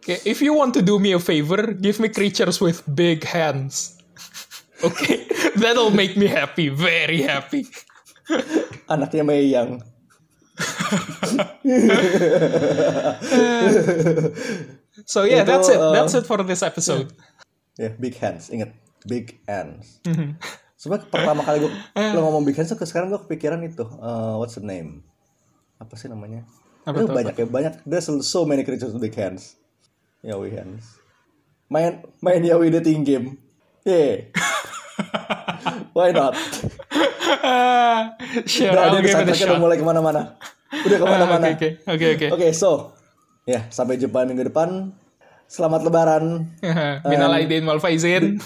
kayak 0.00 0.22
if 0.24 0.38
you 0.38 0.54
want 0.54 0.70
to 0.70 0.80
do 0.80 0.96
me 0.96 1.12
a 1.12 1.20
favor, 1.20 1.74
give 1.74 1.98
me 1.98 2.08
creatures 2.08 2.56
with 2.56 2.80
big 2.86 3.26
hands. 3.26 3.98
Oke, 4.86 5.28
that'll 5.58 5.90
make 5.90 6.16
me 6.16 6.24
happy, 6.24 6.70
very 6.70 7.20
happy. 7.20 7.66
anaknya 8.86 9.20
Mei 9.20 9.50
yang 9.50 9.82
So 15.06 15.24
yeah, 15.24 15.42
Itu, 15.42 15.48
that's 15.48 15.68
it. 15.68 15.78
uh, 15.80 15.92
That's 15.92 16.14
it 16.14 16.26
for 16.26 16.40
this 16.42 16.62
episode. 16.62 17.10
ya 17.80 17.88
big 17.96 18.12
hands 18.20 18.52
inget 18.52 18.76
big 19.08 19.40
hands 19.48 20.04
Mhm. 20.04 20.36
Sebenarnya 20.80 21.12
pertama 21.12 21.44
kali 21.44 21.60
gue 21.60 21.72
lo 22.16 22.20
ngomong 22.24 22.48
big 22.48 22.56
hands 22.56 22.72
tuh 22.72 22.88
sekarang 22.88 23.12
gue 23.12 23.20
kepikiran 23.28 23.60
itu 23.60 23.84
uh, 24.00 24.40
what's 24.40 24.56
the 24.56 24.64
name? 24.64 25.04
Apa 25.76 25.92
sih 26.00 26.08
namanya? 26.08 26.48
Apa 26.88 27.04
Itu 27.04 27.12
banyak 27.12 27.36
ya 27.36 27.44
banyak. 27.44 27.84
There's 27.84 28.08
so 28.24 28.48
many 28.48 28.64
creatures 28.64 28.96
with 28.96 29.04
big 29.04 29.12
hands. 29.12 29.60
Yaoi 30.24 30.56
hands. 30.56 30.96
Main 31.68 32.00
main 32.24 32.40
Yaoi 32.40 32.72
dating 32.72 33.04
game. 33.04 33.36
Yeah 33.84 34.32
why 35.96 36.16
not? 36.16 36.34
Sure, 38.46 38.70
Udah, 38.70 38.82
I'll 38.90 39.00
dia 39.00 39.10
give 39.10 39.32
it 39.32 39.42
a 39.42 39.46
udah 39.48 39.58
mulai 39.60 39.76
ke 39.78 39.84
mana-mana. 39.86 40.38
Udah 40.70 40.98
ke 40.98 41.06
mana-mana. 41.06 41.46
Ah, 41.50 41.54
Oke, 41.56 41.68
oke, 41.82 41.88
oke, 41.88 42.06
oke. 42.14 42.26
Oke, 42.36 42.48
so 42.54 42.94
ya 43.42 43.66
sampai 43.72 43.98
jumpa 43.98 44.22
minggu 44.28 44.50
depan. 44.50 44.94
Selamat 45.50 45.82
Lebaran. 45.82 46.46
Minal 47.06 47.34
aidin 47.34 47.66
wal 47.66 47.82
faizin. 47.82 48.38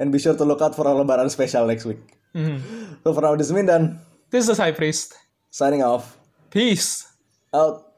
And 0.00 0.10
be 0.10 0.18
sure 0.18 0.32
to 0.34 0.44
look 0.48 0.64
out 0.64 0.72
for 0.74 0.88
our 0.88 0.96
Lebaran 0.96 1.28
special 1.30 1.66
next 1.68 1.84
week. 1.84 2.00
Mhm. 2.34 2.58
So 3.04 3.12
for 3.12 3.20
now, 3.20 3.36
this 3.36 3.48
is 3.48 3.52
Mindan 3.52 4.00
This 4.30 4.48
is 4.48 4.56
the 4.56 4.62
High 4.62 4.72
Priest. 4.72 5.12
signing 5.50 5.82
off. 5.82 6.16
Peace. 6.50 7.06
Out. 7.52 7.89